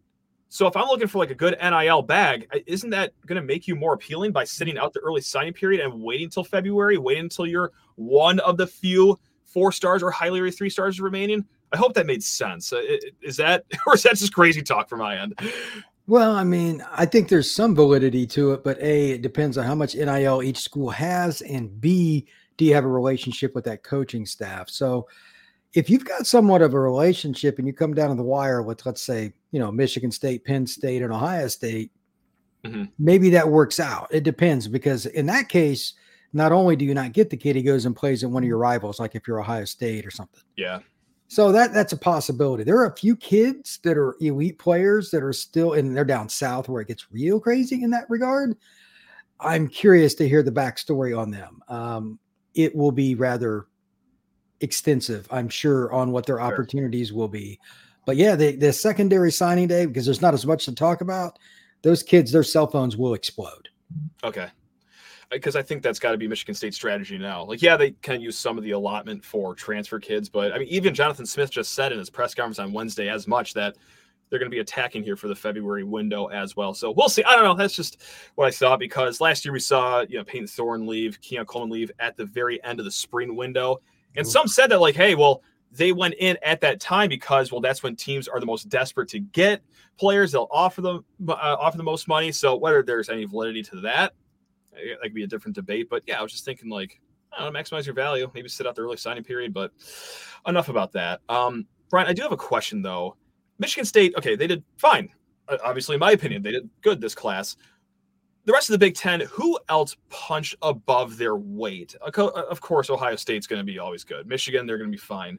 so 0.50 0.66
if 0.68 0.78
I'm 0.78 0.88
looking 0.88 1.08
for 1.08 1.18
like 1.18 1.32
a 1.32 1.36
good 1.36 1.58
NIL 1.62 2.02
bag, 2.02 2.48
isn't 2.66 2.90
that 2.92 3.12
going 3.26 3.40
to 3.40 3.46
make 3.46 3.68
you 3.68 3.76
more 3.76 3.94
appealing 3.94 4.32
by 4.32 4.46
sitting 4.46 4.78
out 4.78 4.94
the 4.94 5.02
early 5.02 5.22
signing 5.22 5.54
period 5.54 5.82
and 5.82 6.02
waiting 6.02 6.26
until 6.26 6.44
February, 6.44 6.98
waiting 6.98 7.24
until 7.24 7.46
you're 7.46 7.72
one 7.96 8.40
of 8.40 8.58
the 8.58 8.66
few 8.66 9.20
four 9.44 9.72
stars 9.72 10.02
or 10.02 10.10
highly 10.10 10.40
rated 10.40 10.58
three 10.58 10.70
stars 10.70 11.02
remaining? 11.02 11.46
I 11.74 11.78
hope 11.78 11.94
that 11.96 12.06
made 12.06 12.24
sense. 12.24 12.72
Uh, 12.72 12.82
is 13.22 13.36
that 13.38 13.66
or 13.88 13.96
is 13.96 14.04
that 14.04 14.16
just 14.16 14.34
crazy 14.34 14.62
talk 14.62 14.88
from 14.88 15.00
my 15.00 15.18
end? 15.18 15.38
Well, 16.08 16.32
I 16.32 16.46
mean, 16.46 16.82
I 16.94 17.06
think 17.06 17.28
there's 17.28 17.52
some 17.52 17.76
validity 17.76 18.26
to 18.28 18.54
it, 18.54 18.64
but 18.64 18.80
A, 18.80 19.12
it 19.12 19.22
depends 19.22 19.58
on 19.58 19.66
how 19.66 19.76
much 19.76 19.96
NIL 19.96 20.42
each 20.42 20.60
school 20.60 20.90
has, 20.90 21.42
and 21.42 21.82
B, 21.82 22.26
do 22.56 22.64
you 22.64 22.74
have 22.74 22.86
a 22.86 22.90
relationship 22.90 23.54
with 23.54 23.66
that 23.66 23.84
coaching 23.84 24.26
staff? 24.26 24.70
So 24.70 25.08
if 25.74 25.90
you've 25.90 26.06
got 26.06 26.26
somewhat 26.26 26.62
of 26.62 26.74
a 26.74 26.80
relationship 26.80 27.60
and 27.60 27.68
you 27.68 27.74
come 27.74 27.94
down 27.94 28.10
to 28.10 28.16
the 28.16 28.24
wire 28.24 28.62
with, 28.62 28.86
let's 28.86 29.02
say, 29.02 29.34
you 29.52 29.60
know, 29.60 29.72
Michigan 29.72 30.12
State, 30.12 30.46
Penn 30.46 30.66
State, 30.66 31.02
and 31.02 31.12
Ohio 31.12 31.48
State, 31.48 31.92
mm-hmm. 32.64 32.86
maybe 32.98 33.30
that 33.32 33.48
works 33.48 33.80
out. 33.80 34.08
It 34.12 34.24
depends 34.24 34.68
because 34.68 35.06
in 35.06 35.26
that 35.28 35.50
case, 35.50 35.94
not 36.34 36.52
only 36.52 36.76
do 36.76 36.86
you 36.86 36.94
not 36.94 37.14
get 37.14 37.30
the 37.30 37.38
kid, 37.38 37.56
he 37.56 37.64
goes 37.64 37.86
and 37.86 37.96
plays 37.96 38.24
in 38.24 38.32
one 38.32 38.44
of 38.44 38.48
your 38.48 38.58
rivals, 38.58 39.00
like 39.00 39.16
if 39.16 39.28
you're 39.28 39.40
Ohio 39.40 39.66
State 39.66 40.06
or 40.06 40.12
something. 40.12 40.42
Yeah. 40.56 40.80
So 41.30 41.52
that 41.52 41.74
that's 41.74 41.94
a 41.94 41.98
possibility. 41.98 42.64
There 42.64 42.78
are 42.78 42.88
a 42.88 42.96
few 42.96 43.16
kids 43.16 43.80
that 43.84 43.98
are 43.98 44.16
elite 44.22 44.60
players 44.60 45.12
that 45.12 45.24
are 45.24 45.34
still, 45.34 45.74
and 45.74 45.96
they're 45.96 46.06
down 46.06 46.30
south 46.30 46.70
where 46.70 46.82
it 46.82 46.88
gets 46.88 47.12
real 47.12 47.40
crazy 47.40 47.84
in 47.84 47.90
that 47.92 48.10
regard. 48.10 48.56
I'm 49.40 49.68
curious 49.68 50.16
to 50.16 50.28
hear 50.28 50.42
the 50.42 50.52
backstory 50.52 51.18
on 51.18 51.30
them. 51.30 51.62
Um, 51.68 52.20
it 52.56 52.76
will 52.76 52.94
be 52.94 53.16
rather 53.16 53.68
extensive, 54.62 55.28
I'm 55.32 55.50
sure, 55.50 55.92
on 55.92 56.12
what 56.12 56.26
their 56.26 56.38
sure. 56.38 56.42
opportunities 56.42 57.14
will 57.14 57.28
be. 57.28 57.60
But 58.06 58.16
yeah, 58.16 58.36
the, 58.36 58.56
the 58.56 58.72
secondary 58.72 59.32
signing 59.32 59.68
day, 59.68 59.86
because 59.86 60.06
there's 60.06 60.22
not 60.22 60.34
as 60.34 60.46
much 60.46 60.66
to 60.66 60.74
talk 60.74 61.02
about, 61.02 61.38
those 61.82 62.04
kids, 62.04 62.32
their 62.32 62.44
cell 62.44 62.68
phones 62.68 62.98
will 62.98 63.14
explode. 63.14 63.70
Okay. 64.24 64.48
Because 65.30 65.58
I 65.58 65.62
think 65.62 65.84
that's 65.84 66.00
got 66.00 66.12
to 66.12 66.18
be 66.18 66.28
Michigan 66.28 66.56
State's 66.56 66.78
strategy 66.78 67.18
now. 67.18 67.44
Like, 67.44 67.62
yeah, 67.62 67.76
they 67.76 67.92
can 68.02 68.22
use 68.22 68.38
some 68.38 68.58
of 68.58 68.64
the 68.64 68.72
allotment 68.72 69.26
for 69.26 69.54
transfer 69.54 70.00
kids, 70.00 70.30
but 70.30 70.54
I 70.54 70.60
mean, 70.60 70.70
even 70.70 70.94
Jonathan 70.94 71.26
Smith 71.26 71.52
just 71.52 71.74
said 71.74 71.92
in 71.92 72.00
his 72.00 72.10
press 72.10 72.34
conference 72.34 72.60
on 72.60 72.72
Wednesday 72.72 73.10
as 73.10 73.28
much 73.28 73.54
that 73.56 73.76
they're 74.30 74.40
going 74.40 74.50
to 74.50 74.56
be 74.56 74.60
attacking 74.60 75.04
here 75.04 75.16
for 75.16 75.28
the 75.28 75.36
February 75.36 75.84
window 75.84 76.28
as 76.28 76.56
well. 76.56 76.74
So 76.74 76.92
we'll 76.92 77.10
see. 77.10 77.24
I 77.24 77.36
don't 77.36 77.44
know. 77.44 77.56
That's 77.56 77.76
just 77.76 78.02
what 78.36 78.46
I 78.46 78.50
saw 78.50 78.76
because 78.76 79.22
last 79.22 79.46
year 79.46 79.54
we 79.54 79.60
saw, 79.60 80.02
you 80.02 80.18
know, 80.18 80.24
Payton 80.24 80.48
Thorne 80.48 80.88
leave, 80.88 81.20
Keon 81.22 81.46
Coleman 81.46 81.70
leave 81.70 81.92
at 82.00 82.18
the 82.18 82.26
very 82.26 82.64
end 82.64 82.80
of 82.80 82.86
the 82.86 82.92
spring 82.92 83.36
window. 83.36 83.82
And 84.18 84.28
some 84.28 84.48
said 84.48 84.68
that, 84.72 84.82
like, 84.82 84.96
hey, 84.96 85.16
well, 85.16 85.44
they 85.72 85.92
went 85.92 86.16
in 86.16 86.38
at 86.44 86.60
that 86.62 86.80
time 86.80 87.10
because, 87.10 87.52
well, 87.52 87.62
that's 87.62 87.84
when 87.84 87.96
teams 87.96 88.28
are 88.28 88.40
the 88.40 88.46
most 88.46 88.68
desperate 88.70 89.10
to 89.10 89.20
get 89.20 89.62
players. 89.98 90.32
They'll 90.32 90.48
offer 90.52 90.82
them 90.82 91.06
uh, 91.28 91.34
offer 91.60 91.78
the 91.78 91.84
most 91.84 92.08
money. 92.08 92.32
So 92.32 92.56
whether 92.56 92.84
there's 92.84 93.10
any 93.10 93.26
validity 93.26 93.64
to 93.64 93.82
that, 93.82 94.14
that 94.74 95.00
could 95.02 95.14
be 95.14 95.24
a 95.24 95.28
different 95.28 95.56
debate. 95.56 95.88
But 95.90 96.04
yeah, 96.08 96.20
I 96.20 96.24
was 96.24 96.32
just 96.32 96.46
thinking, 96.46 96.70
like, 96.70 97.00
I 97.32 97.44
don't 97.44 97.54
know, 97.54 97.60
maximize 97.60 97.86
your 97.86 97.96
value. 97.96 98.30
Maybe 98.34 98.50
sit 98.50 98.66
out 98.66 98.76
the 98.76 98.82
early 98.82 98.98
signing 98.98 99.24
period. 99.24 99.54
But 99.54 99.72
enough 100.48 100.70
about 100.70 100.94
that. 100.94 101.22
Um, 101.30 101.68
Brian, 101.90 102.08
I 102.08 102.14
do 102.14 102.22
have 102.24 102.32
a 102.32 102.38
question 102.38 102.82
though. 102.82 103.16
Michigan 103.60 103.86
State, 103.86 104.14
okay, 104.18 104.36
they 104.36 104.48
did 104.48 104.64
fine. 104.78 105.10
Obviously, 105.64 105.96
in 105.96 106.00
my 106.00 106.12
opinion, 106.12 106.42
they 106.42 106.52
did 106.52 106.70
good 106.82 107.02
this 107.02 107.16
class 107.16 107.56
the 108.48 108.54
rest 108.54 108.70
of 108.70 108.72
the 108.72 108.80
Big 108.80 108.96
Ten, 108.96 109.20
who 109.20 109.60
else 109.68 109.98
punched 110.10 110.56
above 110.62 111.18
their 111.18 111.36
weight? 111.36 111.96
Of 112.02 112.62
course, 112.62 112.90
Ohio 112.90 113.18
State's 113.18 113.46
going 113.46 113.60
to 113.60 113.66
be 113.66 113.78
always 113.78 114.06
good. 114.06 114.26
Michigan, 114.26 114.66
they're 114.66 114.78
going 114.78 114.90
to 114.90 114.96
be 114.96 114.98
fine. 114.98 115.38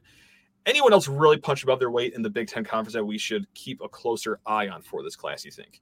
Anyone 0.67 0.93
else 0.93 1.07
really 1.07 1.37
punched 1.37 1.63
above 1.63 1.79
their 1.79 1.89
weight 1.89 2.13
in 2.13 2.21
the 2.21 2.29
Big 2.29 2.47
Ten 2.47 2.63
conference 2.63 2.93
that 2.93 3.03
we 3.03 3.17
should 3.17 3.51
keep 3.55 3.81
a 3.81 3.89
closer 3.89 4.39
eye 4.45 4.67
on 4.67 4.83
for 4.83 5.01
this 5.01 5.15
class? 5.15 5.43
You 5.43 5.49
think? 5.49 5.81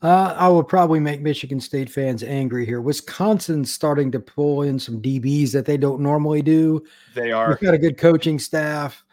Uh, 0.00 0.34
I 0.34 0.48
will 0.48 0.64
probably 0.64 0.98
make 0.98 1.20
Michigan 1.20 1.60
State 1.60 1.90
fans 1.90 2.22
angry 2.22 2.64
here. 2.64 2.80
Wisconsin's 2.80 3.70
starting 3.70 4.10
to 4.10 4.18
pull 4.18 4.62
in 4.62 4.78
some 4.78 5.02
DBs 5.02 5.52
that 5.52 5.66
they 5.66 5.76
don't 5.76 6.00
normally 6.00 6.40
do. 6.40 6.82
They 7.14 7.32
are. 7.32 7.50
We've 7.50 7.60
got 7.60 7.74
a 7.74 7.78
good 7.78 7.98
coaching 7.98 8.38
staff. 8.38 9.04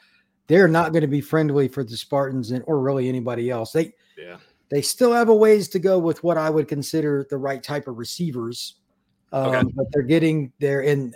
They're 0.48 0.69
not 0.69 0.93
going 0.93 1.02
to 1.02 1.08
be 1.08 1.19
friendly 1.19 1.67
for 1.67 1.84
the 1.84 1.98
Spartans 1.98 2.52
and 2.52 2.63
or 2.67 2.80
really 2.80 3.10
anybody 3.10 3.50
else. 3.50 3.74
They 3.74 3.91
yeah 4.17 4.38
they 4.69 4.82
still 4.82 5.12
have 5.13 5.29
a 5.29 5.36
ways 5.36 5.67
to 5.69 5.79
go 5.79 5.97
with 5.97 6.23
what 6.23 6.38
I 6.38 6.49
would 6.49 6.67
consider 6.67 7.25
the 7.29 7.38
right 7.38 7.62
type 7.62 7.88
of 7.88 7.97
receivers. 7.97 8.75
Um, 9.32 9.47
okay. 9.47 9.71
But 9.75 9.88
they're 9.91 10.03
getting 10.03 10.51
there. 10.60 10.82
And 10.82 11.15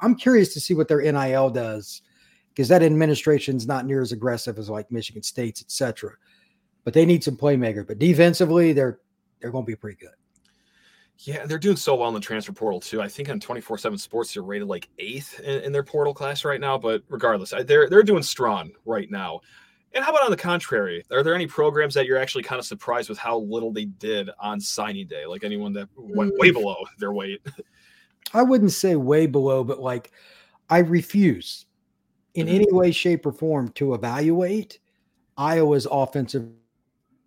I'm 0.00 0.14
curious 0.14 0.52
to 0.54 0.60
see 0.60 0.74
what 0.74 0.88
their 0.88 1.00
NIL 1.00 1.50
does 1.50 2.02
because 2.50 2.68
that 2.68 2.82
administration's 2.82 3.66
not 3.66 3.86
near 3.86 4.02
as 4.02 4.12
aggressive 4.12 4.58
as 4.58 4.68
like 4.68 4.90
Michigan 4.90 5.22
State's, 5.22 5.62
etc. 5.62 6.12
But 6.84 6.94
they 6.94 7.06
need 7.06 7.24
some 7.24 7.36
playmaker. 7.36 7.86
But 7.86 7.98
defensively, 7.98 8.72
they're 8.72 9.00
they're 9.40 9.50
going 9.50 9.64
to 9.64 9.70
be 9.70 9.76
pretty 9.76 9.98
good. 9.98 10.14
Yeah, 11.22 11.44
they're 11.44 11.58
doing 11.58 11.76
so 11.76 11.96
well 11.96 12.08
in 12.08 12.14
the 12.14 12.20
transfer 12.20 12.52
portal 12.52 12.80
too. 12.80 13.02
I 13.02 13.08
think 13.08 13.28
on 13.28 13.40
24/7 13.40 13.98
Sports 13.98 14.32
they're 14.32 14.42
rated 14.42 14.68
like 14.68 14.88
eighth 14.98 15.38
in, 15.40 15.62
in, 15.64 15.72
their 15.72 15.82
portal 15.82 16.14
class 16.14 16.46
right 16.46 16.60
now. 16.60 16.78
But 16.78 17.02
regardless, 17.08 17.52
they're 17.66 17.90
they're 17.90 18.02
doing 18.02 18.22
strong 18.22 18.72
right 18.86 19.10
now. 19.10 19.40
And 19.92 20.04
how 20.04 20.10
about 20.10 20.24
on 20.24 20.30
the 20.30 20.36
contrary? 20.36 21.04
Are 21.10 21.22
there 21.22 21.34
any 21.34 21.46
programs 21.46 21.94
that 21.94 22.06
you're 22.06 22.18
actually 22.18 22.44
kind 22.44 22.58
of 22.58 22.64
surprised 22.64 23.08
with 23.08 23.18
how 23.18 23.38
little 23.38 23.72
they 23.72 23.86
did 23.86 24.30
on 24.38 24.60
signing 24.60 25.06
day? 25.06 25.26
Like 25.26 25.42
anyone 25.42 25.72
that 25.72 25.88
went 25.96 26.32
way 26.38 26.50
mm. 26.50 26.54
below 26.54 26.76
their 26.98 27.12
weight? 27.12 27.44
I 28.34 28.42
wouldn't 28.42 28.72
say 28.72 28.94
way 28.96 29.26
below, 29.26 29.64
but 29.64 29.80
like 29.80 30.12
I 30.68 30.78
refuse 30.78 31.66
in 32.34 32.46
mm-hmm. 32.46 32.54
any 32.54 32.66
way, 32.70 32.92
shape, 32.92 33.26
or 33.26 33.32
form 33.32 33.68
to 33.70 33.94
evaluate 33.94 34.78
Iowa's 35.36 35.86
offensive 35.90 36.48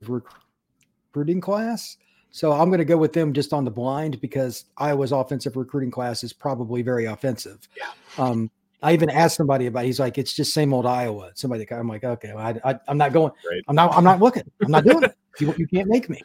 recruiting 0.02 1.42
class. 1.42 1.98
So 2.32 2.52
I'm 2.52 2.70
going 2.70 2.80
to 2.80 2.86
go 2.86 2.98
with 2.98 3.14
them 3.14 3.34
just 3.34 3.54
on 3.54 3.66
the 3.66 3.72
blind 3.72 4.20
because 4.22 4.66
Iowa's 4.78 5.12
offensive 5.12 5.56
recruiting 5.56 5.92
class 5.92 6.24
is 6.24 6.34
probably 6.34 6.82
very 6.82 7.06
offensive. 7.06 7.68
Yeah. 7.78 7.92
Um, 8.18 8.50
I 8.84 8.94
even 8.94 9.10
asked 9.10 9.38
somebody 9.38 9.68
about. 9.68 9.86
It. 9.86 9.88
He's 9.88 10.00
like, 10.00 10.18
it's 10.18 10.34
just 10.34 10.54
same 10.54 10.74
old 10.74 10.86
Iowa. 10.86 11.32
Somebody, 11.36 11.66
I'm 11.72 11.88
like, 11.88 12.04
okay, 12.04 12.34
well, 12.36 12.60
I, 12.64 12.80
am 12.88 12.98
not 12.98 13.14
going. 13.14 13.32
I'm 13.68 13.76
not. 13.76 13.96
I'm 13.96 14.04
not 14.04 14.20
looking. 14.20 14.44
I'm 14.64 14.72
not 14.72 14.84
doing 14.84 15.04
it. 15.04 15.16
You, 15.40 15.54
you 15.58 15.68
can't 15.68 15.88
make 15.88 16.10
me. 16.10 16.22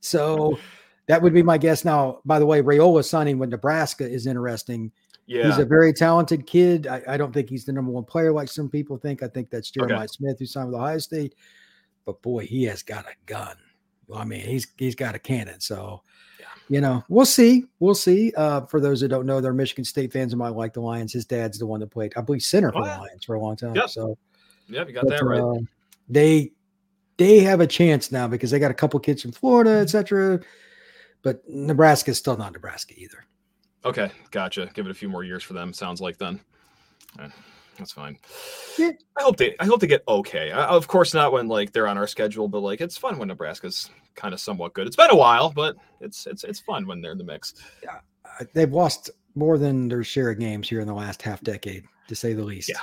So 0.00 0.58
that 1.06 1.22
would 1.22 1.32
be 1.32 1.42
my 1.42 1.56
guess. 1.56 1.84
Now, 1.84 2.20
by 2.24 2.38
the 2.38 2.46
way, 2.46 2.62
Raiola 2.62 3.04
signing 3.04 3.38
with 3.38 3.50
Nebraska 3.50 4.08
is 4.08 4.26
interesting. 4.26 4.92
Yeah. 5.26 5.46
He's 5.46 5.58
a 5.58 5.64
very 5.64 5.92
talented 5.92 6.46
kid. 6.46 6.86
I, 6.88 7.02
I, 7.06 7.16
don't 7.16 7.32
think 7.32 7.48
he's 7.48 7.64
the 7.64 7.72
number 7.72 7.92
one 7.92 8.04
player 8.04 8.32
like 8.32 8.48
some 8.48 8.68
people 8.68 8.96
think. 8.96 9.22
I 9.22 9.28
think 9.28 9.48
that's 9.48 9.70
Jeremiah 9.70 9.98
okay. 9.98 10.06
Smith 10.08 10.38
who 10.40 10.46
signed 10.46 10.68
with 10.68 10.80
Ohio 10.80 10.98
State. 10.98 11.34
But 12.04 12.20
boy, 12.22 12.46
he 12.46 12.64
has 12.64 12.82
got 12.82 13.06
a 13.06 13.14
gun. 13.26 13.56
Well, 14.08 14.18
I 14.18 14.24
mean, 14.24 14.40
he's 14.40 14.66
he's 14.76 14.96
got 14.96 15.14
a 15.14 15.20
cannon. 15.20 15.60
So 15.60 16.02
you 16.70 16.80
know, 16.80 17.04
we'll 17.08 17.26
see. 17.26 17.64
We'll 17.80 17.96
see. 17.96 18.32
Uh, 18.36 18.60
for 18.66 18.80
those 18.80 19.00
that 19.00 19.08
don't 19.08 19.26
know, 19.26 19.40
they're 19.40 19.52
Michigan 19.52 19.84
State 19.84 20.12
fans 20.12 20.32
and 20.32 20.38
might 20.38 20.50
like 20.54 20.72
the 20.72 20.80
Lions. 20.80 21.12
His 21.12 21.26
dad's 21.26 21.58
the 21.58 21.66
one 21.66 21.80
that 21.80 21.88
played, 21.88 22.12
I 22.16 22.20
believe, 22.20 22.44
center 22.44 22.70
for 22.70 22.78
oh, 22.78 22.86
yeah. 22.86 22.94
the 22.94 23.00
Lions 23.00 23.24
for 23.24 23.34
a 23.34 23.40
long 23.40 23.56
time. 23.56 23.74
Yep. 23.74 23.90
So, 23.90 24.16
yeah, 24.68 24.86
you 24.86 24.92
got 24.92 25.02
but, 25.02 25.18
that 25.18 25.24
right. 25.24 25.40
Uh, 25.40 25.58
they 26.08 26.52
they 27.16 27.40
have 27.40 27.60
a 27.60 27.66
chance 27.66 28.12
now 28.12 28.28
because 28.28 28.52
they 28.52 28.60
got 28.60 28.70
a 28.70 28.74
couple 28.74 29.00
kids 29.00 29.20
from 29.20 29.32
Florida, 29.32 29.80
etc. 29.80 30.40
But 31.22 31.42
Nebraska 31.48 32.12
is 32.12 32.18
still 32.18 32.36
not 32.36 32.52
Nebraska 32.52 32.94
either. 32.96 33.26
Okay, 33.84 34.12
gotcha. 34.30 34.70
Give 34.72 34.86
it 34.86 34.90
a 34.90 34.94
few 34.94 35.08
more 35.08 35.24
years 35.24 35.42
for 35.42 35.54
them. 35.54 35.72
Sounds 35.72 36.00
like 36.00 36.18
then. 36.18 36.40
That's 37.78 37.92
fine. 37.92 38.18
Yeah. 38.78 38.92
I 39.16 39.22
hope 39.22 39.36
they 39.36 39.54
I 39.58 39.64
hope 39.64 39.80
they 39.80 39.86
get 39.86 40.02
okay. 40.06 40.52
I, 40.52 40.66
of 40.66 40.86
course 40.86 41.14
not 41.14 41.32
when 41.32 41.48
like 41.48 41.72
they're 41.72 41.88
on 41.88 41.96
our 41.96 42.06
schedule, 42.06 42.48
but 42.48 42.60
like 42.60 42.80
it's 42.80 42.96
fun 42.96 43.18
when 43.18 43.28
Nebraska's 43.28 43.90
kind 44.14 44.34
of 44.34 44.40
somewhat 44.40 44.74
good. 44.74 44.86
It's 44.86 44.96
been 44.96 45.10
a 45.10 45.16
while, 45.16 45.50
but 45.50 45.76
it's 46.00 46.26
it's 46.26 46.44
it's 46.44 46.60
fun 46.60 46.86
when 46.86 47.00
they're 47.00 47.12
in 47.12 47.18
the 47.18 47.24
mix. 47.24 47.54
Yeah. 47.82 48.00
They've 48.52 48.72
lost 48.72 49.10
more 49.34 49.58
than 49.58 49.88
their 49.88 50.04
share 50.04 50.30
of 50.30 50.38
games 50.38 50.68
here 50.68 50.80
in 50.80 50.86
the 50.86 50.94
last 50.94 51.22
half 51.22 51.40
decade, 51.42 51.84
to 52.08 52.14
say 52.14 52.32
the 52.32 52.44
least. 52.44 52.68
Yeah. 52.68 52.80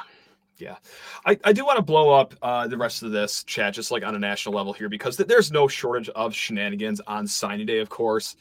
Yeah, 0.59 0.77
I, 1.23 1.37
I 1.43 1.53
do 1.53 1.63
want 1.65 1.77
to 1.77 1.83
blow 1.83 2.11
up 2.11 2.33
uh, 2.41 2.67
the 2.67 2.77
rest 2.77 3.03
of 3.03 3.11
this 3.11 3.43
chat 3.43 3.75
just 3.75 3.91
like 3.91 4.03
on 4.03 4.15
a 4.15 4.19
national 4.19 4.55
level 4.55 4.73
here 4.73 4.89
because 4.89 5.15
th- 5.15 5.29
there's 5.29 5.51
no 5.51 5.67
shortage 5.67 6.09
of 6.09 6.33
shenanigans 6.33 6.99
on 7.05 7.27
signing 7.27 7.67
day, 7.67 7.77
of 7.77 7.89
course. 7.89 8.35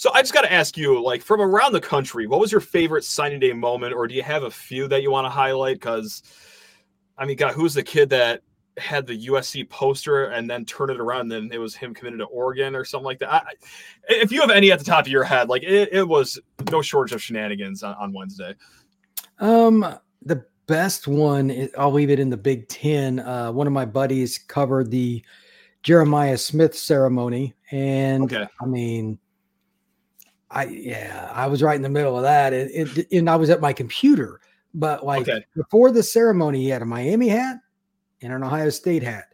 So 0.00 0.10
I 0.14 0.22
just 0.22 0.32
got 0.32 0.40
to 0.40 0.52
ask 0.52 0.78
you, 0.78 0.98
like 0.98 1.20
from 1.20 1.42
around 1.42 1.74
the 1.74 1.80
country, 1.80 2.26
what 2.26 2.40
was 2.40 2.50
your 2.50 2.62
favorite 2.62 3.04
signing 3.04 3.38
day 3.38 3.52
moment, 3.52 3.92
or 3.92 4.08
do 4.08 4.14
you 4.14 4.22
have 4.22 4.44
a 4.44 4.50
few 4.50 4.88
that 4.88 5.02
you 5.02 5.10
want 5.10 5.26
to 5.26 5.28
highlight? 5.28 5.76
Because 5.76 6.22
I 7.18 7.26
mean, 7.26 7.36
God, 7.36 7.52
who's 7.52 7.74
the 7.74 7.82
kid 7.82 8.08
that 8.08 8.40
had 8.78 9.06
the 9.06 9.26
USC 9.26 9.68
poster 9.68 10.28
and 10.28 10.48
then 10.48 10.64
turned 10.64 10.90
it 10.90 11.00
around? 11.00 11.30
And 11.30 11.30
then 11.30 11.50
it 11.52 11.58
was 11.58 11.74
him 11.74 11.92
committed 11.92 12.18
to 12.20 12.24
Oregon 12.24 12.74
or 12.74 12.82
something 12.82 13.04
like 13.04 13.18
that. 13.18 13.30
I, 13.30 13.42
if 14.08 14.32
you 14.32 14.40
have 14.40 14.48
any 14.48 14.72
at 14.72 14.78
the 14.78 14.86
top 14.86 15.04
of 15.04 15.12
your 15.12 15.22
head, 15.22 15.50
like 15.50 15.64
it, 15.64 15.90
it 15.92 16.08
was 16.08 16.40
no 16.70 16.80
shortage 16.80 17.12
of 17.12 17.22
shenanigans 17.22 17.82
on, 17.82 17.94
on 17.96 18.14
Wednesday. 18.14 18.54
Um, 19.38 19.84
the 20.22 20.46
best 20.66 21.08
one, 21.08 21.68
I'll 21.76 21.92
leave 21.92 22.08
it 22.08 22.18
in 22.18 22.30
the 22.30 22.38
Big 22.38 22.68
Ten. 22.68 23.20
Uh, 23.20 23.52
one 23.52 23.66
of 23.66 23.74
my 23.74 23.84
buddies 23.84 24.38
covered 24.38 24.90
the 24.90 25.22
Jeremiah 25.82 26.38
Smith 26.38 26.74
ceremony, 26.74 27.52
and 27.70 28.24
okay. 28.24 28.48
I 28.62 28.64
mean, 28.64 29.18
I 30.50 30.64
yeah, 30.64 31.30
I 31.32 31.46
was 31.46 31.62
right 31.62 31.76
in 31.76 31.82
the 31.82 31.88
middle 31.88 32.16
of 32.16 32.22
that, 32.22 32.52
and, 32.52 32.70
and, 32.70 33.06
and 33.12 33.30
I 33.30 33.36
was 33.36 33.50
at 33.50 33.60
my 33.60 33.72
computer. 33.72 34.40
But 34.74 35.04
like 35.04 35.28
okay. 35.28 35.44
before 35.56 35.90
the 35.90 36.02
ceremony, 36.02 36.62
he 36.62 36.68
had 36.68 36.82
a 36.82 36.86
Miami 36.86 37.28
hat 37.28 37.58
and 38.22 38.32
an 38.32 38.42
Ohio 38.42 38.70
State 38.70 39.02
hat. 39.02 39.26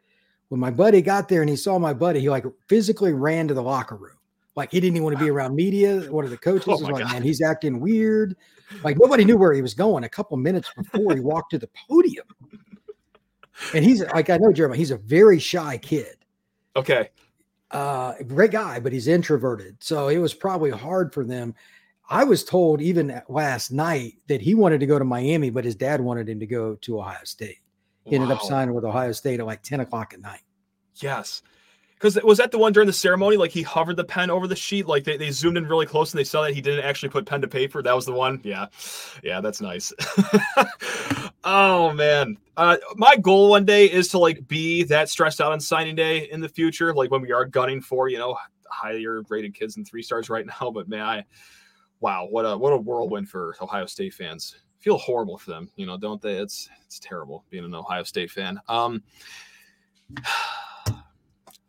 When 0.49 0.61
my 0.61 0.71
buddy 0.71 1.03
got 1.03 1.29
there 1.29 1.41
and 1.41 1.51
he 1.51 1.57
saw 1.57 1.79
my 1.79 1.93
buddy, 1.93 2.21
he 2.21 2.31
like 2.31 2.45
physically 2.69 3.13
ran 3.13 3.49
to 3.49 3.55
the 3.55 3.63
locker 3.63 3.97
room. 3.97 4.17
Like 4.55 4.71
he 4.71 4.81
didn't 4.81 4.97
even 4.97 5.05
want 5.05 5.19
to 5.19 5.25
be 5.25 5.31
around 5.31 5.55
media. 5.55 6.01
One 6.11 6.25
of 6.25 6.31
the 6.31 6.37
oh 6.47 6.59
coaches 6.59 6.69
oh 6.69 6.73
was 6.73 6.83
like, 6.83 7.05
God. 7.05 7.13
"Man, 7.13 7.23
he's 7.23 7.43
acting 7.43 7.81
weird." 7.81 8.37
Like 8.83 8.99
nobody 8.99 9.25
knew 9.25 9.37
where 9.37 9.53
he 9.53 9.63
was 9.63 9.75
going. 9.75 10.05
A 10.05 10.09
couple 10.09 10.37
minutes 10.37 10.71
before 10.77 11.15
he 11.15 11.21
walked 11.21 11.51
to 11.53 11.59
the 11.59 11.69
podium, 11.89 12.27
and 13.75 13.85
he's 13.85 14.03
like, 14.03 14.31
I 14.31 14.37
know 14.39 14.53
Jeremy. 14.53 14.77
He's 14.77 14.91
a 14.91 14.99
very 14.99 15.39
shy 15.39 15.79
kid. 15.79 16.17
Okay. 16.75 17.11
Uh, 17.71 18.15
great 18.27 18.53
guy, 18.53 18.79
but 18.81 18.93
he's 18.93 19.09
introverted. 19.09 19.77
So 19.81 20.09
it 20.09 20.19
was 20.19 20.35
probably 20.35 20.71
hard 20.71 21.13
for 21.13 21.25
them. 21.25 21.55
I 22.09 22.25
was 22.25 22.45
told 22.45 22.81
even 22.81 23.21
last 23.29 23.73
night 23.73 24.15
that 24.29 24.41
he 24.41 24.55
wanted 24.55 24.81
to 24.81 24.87
go 24.87 24.99
to 24.99 25.05
Miami, 25.05 25.51
but 25.51 25.65
his 25.65 25.75
dad 25.75 26.01
wanted 26.01 26.29
him 26.29 26.39
to 26.39 26.47
go 26.47 26.77
to 26.77 27.01
Ohio 27.01 27.25
State. 27.25 27.59
He 28.05 28.17
wow. 28.17 28.23
ended 28.23 28.37
up 28.37 28.43
signing 28.43 28.75
with 28.75 28.85
Ohio 28.85 29.11
State 29.13 29.41
at 29.41 29.47
like 29.47 29.63
10 29.63 29.81
o'clock 29.81 30.15
at 30.15 30.21
night. 30.21 30.43
Yes. 30.97 31.43
Because 31.95 32.23
was 32.23 32.39
that 32.39 32.53
the 32.53 32.59
one 32.59 32.73
during 32.73 32.87
the 32.87 32.93
ceremony? 32.93 33.37
Like 33.37 33.51
he 33.51 33.63
hovered 33.63 33.97
the 33.97 34.05
pen 34.05 34.31
over 34.31 34.47
the 34.47 34.55
sheet, 34.55 34.87
like 34.87 35.05
they, 35.05 35.17
they 35.17 35.31
zoomed 35.31 35.57
in 35.57 35.67
really 35.67 35.87
close 35.87 36.13
and 36.13 36.19
they 36.19 36.25
saw 36.25 36.43
that 36.43 36.53
he 36.53 36.61
didn't 36.61 36.85
actually 36.85 37.09
put 37.09 37.25
pen 37.25 37.41
to 37.41 37.49
paper. 37.49 37.83
That 37.83 37.97
was 37.97 38.05
the 38.05 38.13
one. 38.13 38.41
Yeah, 38.45 38.67
yeah, 39.23 39.41
that's 39.41 39.63
nice. 39.63 39.95
oh 41.47 41.93
man, 41.95 42.37
uh, 42.57 42.77
my 42.97 43.17
goal 43.17 43.49
one 43.49 43.65
day 43.65 43.87
is 43.87 44.09
to 44.09 44.19
like 44.19 44.47
be 44.47 44.83
that 44.85 45.09
stressed 45.09 45.41
out 45.41 45.53
on 45.53 45.61
signing 45.61 45.95
day 45.95 46.29
in 46.31 46.41
the 46.41 46.49
future, 46.49 46.93
like 46.93 47.11
when 47.11 47.23
we 47.23 47.33
are 47.33 47.47
gunning 47.47 47.81
for 47.81 48.09
you 48.09 48.19
know 48.19 48.37
higher 48.69 49.23
rated 49.29 49.55
kids 49.55 49.77
and 49.77 49.87
three 49.87 50.03
stars 50.03 50.29
right 50.29 50.45
now. 50.61 50.71
But 50.71 50.89
man, 50.89 51.01
I 51.03 51.25
wow, 52.01 52.27
what 52.29 52.43
a 52.43 52.59
what 52.59 52.73
a 52.73 52.77
whirlwind 52.77 53.31
for 53.31 53.57
Ohio 53.63 53.87
State 53.87 54.13
fans. 54.13 54.57
Feel 54.81 54.99
horrible 54.99 55.39
for 55.39 55.51
them, 55.51 55.71
you 55.77 55.87
know, 55.87 55.97
don't 55.97 56.21
they? 56.21 56.35
It's 56.35 56.69
it's 56.85 56.99
terrible 56.99 57.45
being 57.49 57.65
an 57.65 57.75
Ohio 57.75 58.03
State 58.03 58.31
fan. 58.31 58.61
Um. 58.69 59.03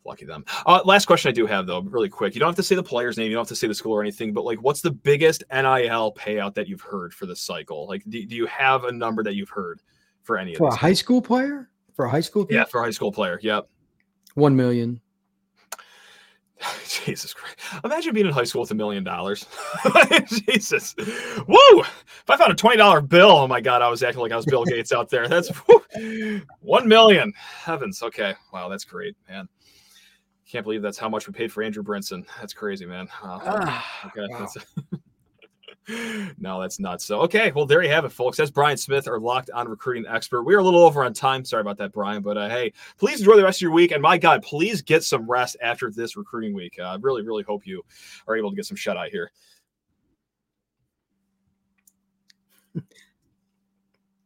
Lucky 0.08 0.24
them. 0.24 0.44
Uh, 0.66 0.80
last 0.84 1.06
question 1.06 1.28
I 1.28 1.32
do 1.32 1.46
have 1.46 1.66
though, 1.66 1.80
really 1.82 2.08
quick. 2.08 2.34
You 2.34 2.40
don't 2.40 2.48
have 2.48 2.56
to 2.56 2.62
say 2.62 2.74
the 2.74 2.82
player's 2.82 3.16
name, 3.16 3.28
you 3.28 3.34
don't 3.34 3.42
have 3.42 3.48
to 3.48 3.56
say 3.56 3.68
the 3.68 3.74
school 3.74 3.92
or 3.92 4.02
anything, 4.02 4.32
but 4.32 4.44
like, 4.44 4.60
what's 4.62 4.80
the 4.80 4.90
biggest 4.90 5.44
NIL 5.52 6.12
payout 6.14 6.54
that 6.54 6.66
you've 6.68 6.80
heard 6.80 7.14
for 7.14 7.26
the 7.26 7.36
cycle? 7.36 7.86
Like, 7.86 8.02
do, 8.08 8.24
do 8.24 8.34
you 8.34 8.46
have 8.46 8.84
a 8.84 8.92
number 8.92 9.22
that 9.22 9.34
you've 9.34 9.50
heard 9.50 9.80
for 10.22 10.36
any 10.36 10.54
for 10.54 10.68
of 10.68 10.74
a 10.74 10.76
high 10.76 10.92
school 10.92 11.22
player? 11.22 11.68
For 11.94 12.06
a 12.06 12.10
high 12.10 12.20
school? 12.20 12.46
Player? 12.46 12.60
Yeah, 12.60 12.64
for 12.64 12.80
a 12.80 12.84
high 12.84 12.90
school 12.90 13.12
player. 13.12 13.38
Yep. 13.42 13.68
One 14.34 14.56
million. 14.56 15.00
Jesus 17.04 17.32
Christ. 17.34 17.56
Imagine 17.84 18.14
being 18.14 18.26
in 18.26 18.32
high 18.32 18.44
school 18.44 18.62
with 18.62 18.70
a 18.70 18.74
million 18.74 19.04
dollars. 19.04 19.46
Jesus. 20.26 20.94
Woo! 21.46 21.80
If 21.80 22.24
I 22.28 22.36
found 22.36 22.52
a 22.52 22.56
$20 22.56 23.08
bill, 23.08 23.30
oh 23.30 23.46
my 23.46 23.60
God, 23.60 23.82
I 23.82 23.88
was 23.88 24.02
acting 24.02 24.20
like 24.20 24.32
I 24.32 24.36
was 24.36 24.46
Bill 24.46 24.64
Gates 24.66 24.92
out 24.92 25.08
there. 25.08 25.28
That's 25.28 25.50
whoo, 25.66 26.42
1 26.60 26.88
million. 26.88 27.32
Heavens. 27.36 28.02
Okay. 28.02 28.34
Wow, 28.52 28.68
that's 28.68 28.84
great, 28.84 29.16
man. 29.28 29.48
Can't 30.50 30.64
believe 30.64 30.80
that's 30.80 30.98
how 30.98 31.10
much 31.10 31.26
we 31.26 31.34
paid 31.34 31.52
for 31.52 31.62
Andrew 31.62 31.82
Brinson. 31.82 32.24
That's 32.40 32.54
crazy, 32.54 32.86
man. 32.86 33.06
Uh, 33.22 33.38
ah, 33.42 34.06
okay. 34.06 34.26
Wow. 34.30 34.48
That's, 35.88 36.38
no, 36.38 36.58
that's 36.60 36.80
nuts. 36.80 37.04
So, 37.04 37.20
okay. 37.20 37.52
Well, 37.54 37.66
there 37.66 37.82
you 37.82 37.90
have 37.90 38.06
it, 38.06 38.12
folks. 38.12 38.38
That's 38.38 38.50
Brian 38.50 38.78
Smith, 38.78 39.06
our 39.08 39.20
locked 39.20 39.50
on 39.50 39.68
recruiting 39.68 40.06
expert. 40.08 40.44
We 40.44 40.54
are 40.54 40.58
a 40.58 40.62
little 40.62 40.82
over 40.82 41.04
on 41.04 41.12
time. 41.12 41.44
Sorry 41.44 41.60
about 41.60 41.76
that, 41.78 41.92
Brian. 41.92 42.22
But 42.22 42.38
uh, 42.38 42.48
hey, 42.48 42.72
please 42.96 43.20
enjoy 43.20 43.36
the 43.36 43.44
rest 43.44 43.58
of 43.58 43.62
your 43.62 43.72
week. 43.72 43.90
And 43.92 44.00
my 44.00 44.16
God, 44.16 44.42
please 44.42 44.80
get 44.80 45.04
some 45.04 45.30
rest 45.30 45.56
after 45.60 45.90
this 45.90 46.16
recruiting 46.16 46.54
week. 46.54 46.76
Uh, 46.78 46.84
I 46.84 46.96
really, 47.00 47.22
really 47.22 47.42
hope 47.42 47.66
you 47.66 47.84
are 48.26 48.34
able 48.34 48.48
to 48.50 48.56
get 48.56 48.64
some 48.64 48.76
shut 48.76 48.96
eye 48.96 49.10
here. 49.10 49.30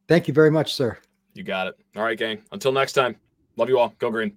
Thank 0.06 0.28
you 0.28 0.35
very 0.35 0.50
much, 0.50 0.74
sir. 0.74 0.98
You 1.35 1.42
got 1.42 1.66
it. 1.66 1.74
All 1.96 2.04
right, 2.04 2.18
gang. 2.18 2.42
Until 2.52 2.70
next 2.70 2.92
time, 2.92 3.16
love 3.56 3.68
you 3.68 3.78
all. 3.78 3.94
Go 3.98 4.11
green. 4.11 4.37